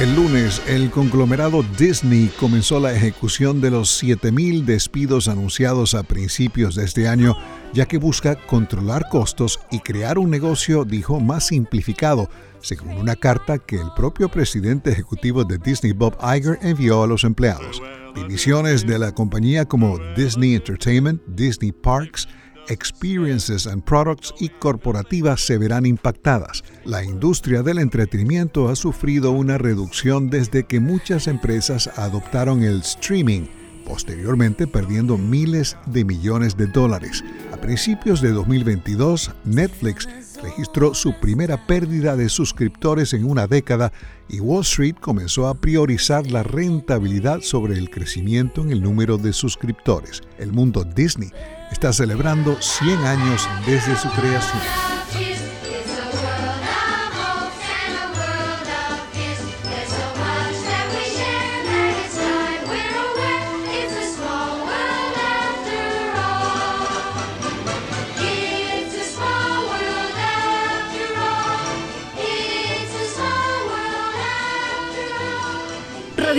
El 0.00 0.16
lunes, 0.16 0.62
el 0.66 0.90
conglomerado 0.90 1.62
Disney 1.78 2.32
comenzó 2.40 2.80
la 2.80 2.94
ejecución 2.94 3.60
de 3.60 3.70
los 3.70 4.02
7.000 4.02 4.64
despidos 4.64 5.28
anunciados 5.28 5.94
a 5.94 6.02
principios 6.02 6.74
de 6.74 6.86
este 6.86 7.06
año, 7.06 7.36
ya 7.72 7.86
que 7.86 7.98
busca 7.98 8.36
controlar 8.46 9.08
costos 9.08 9.60
y 9.70 9.80
crear 9.80 10.18
un 10.18 10.30
negocio, 10.30 10.84
dijo, 10.84 11.20
más 11.20 11.46
simplificado, 11.48 12.28
según 12.60 12.96
una 12.96 13.16
carta 13.16 13.58
que 13.58 13.76
el 13.76 13.92
propio 13.96 14.28
presidente 14.28 14.90
ejecutivo 14.90 15.44
de 15.44 15.58
Disney, 15.58 15.92
Bob 15.92 16.16
Iger, 16.22 16.58
envió 16.62 17.02
a 17.02 17.06
los 17.06 17.24
empleados. 17.24 17.80
Divisiones 18.14 18.86
de 18.86 18.98
la 18.98 19.12
compañía 19.12 19.64
como 19.64 19.98
Disney 20.16 20.54
Entertainment, 20.54 21.22
Disney 21.26 21.72
Parks, 21.72 22.28
experiences 22.68 23.66
and 23.66 23.82
products 23.82 24.32
y 24.38 24.48
corporativas 24.48 25.40
se 25.40 25.58
verán 25.58 25.86
impactadas. 25.86 26.64
La 26.84 27.04
industria 27.04 27.62
del 27.62 27.78
entretenimiento 27.78 28.68
ha 28.68 28.76
sufrido 28.76 29.32
una 29.32 29.58
reducción 29.58 30.30
desde 30.30 30.64
que 30.64 30.80
muchas 30.80 31.26
empresas 31.26 31.88
adoptaron 31.98 32.62
el 32.62 32.80
streaming, 32.80 33.46
posteriormente 33.90 34.68
perdiendo 34.68 35.18
miles 35.18 35.76
de 35.86 36.04
millones 36.04 36.56
de 36.56 36.66
dólares. 36.66 37.24
A 37.52 37.56
principios 37.56 38.20
de 38.20 38.30
2022, 38.30 39.32
Netflix 39.44 40.08
registró 40.40 40.94
su 40.94 41.12
primera 41.18 41.66
pérdida 41.66 42.14
de 42.14 42.28
suscriptores 42.28 43.14
en 43.14 43.24
una 43.24 43.48
década 43.48 43.92
y 44.28 44.38
Wall 44.38 44.62
Street 44.62 44.94
comenzó 45.00 45.48
a 45.48 45.54
priorizar 45.54 46.30
la 46.30 46.44
rentabilidad 46.44 47.40
sobre 47.40 47.78
el 47.78 47.90
crecimiento 47.90 48.62
en 48.62 48.70
el 48.70 48.80
número 48.80 49.18
de 49.18 49.32
suscriptores. 49.32 50.22
El 50.38 50.52
mundo 50.52 50.84
Disney 50.84 51.32
está 51.72 51.92
celebrando 51.92 52.56
100 52.60 52.96
años 52.98 53.48
desde 53.66 53.96
su 53.96 54.08
creación. 54.10 54.89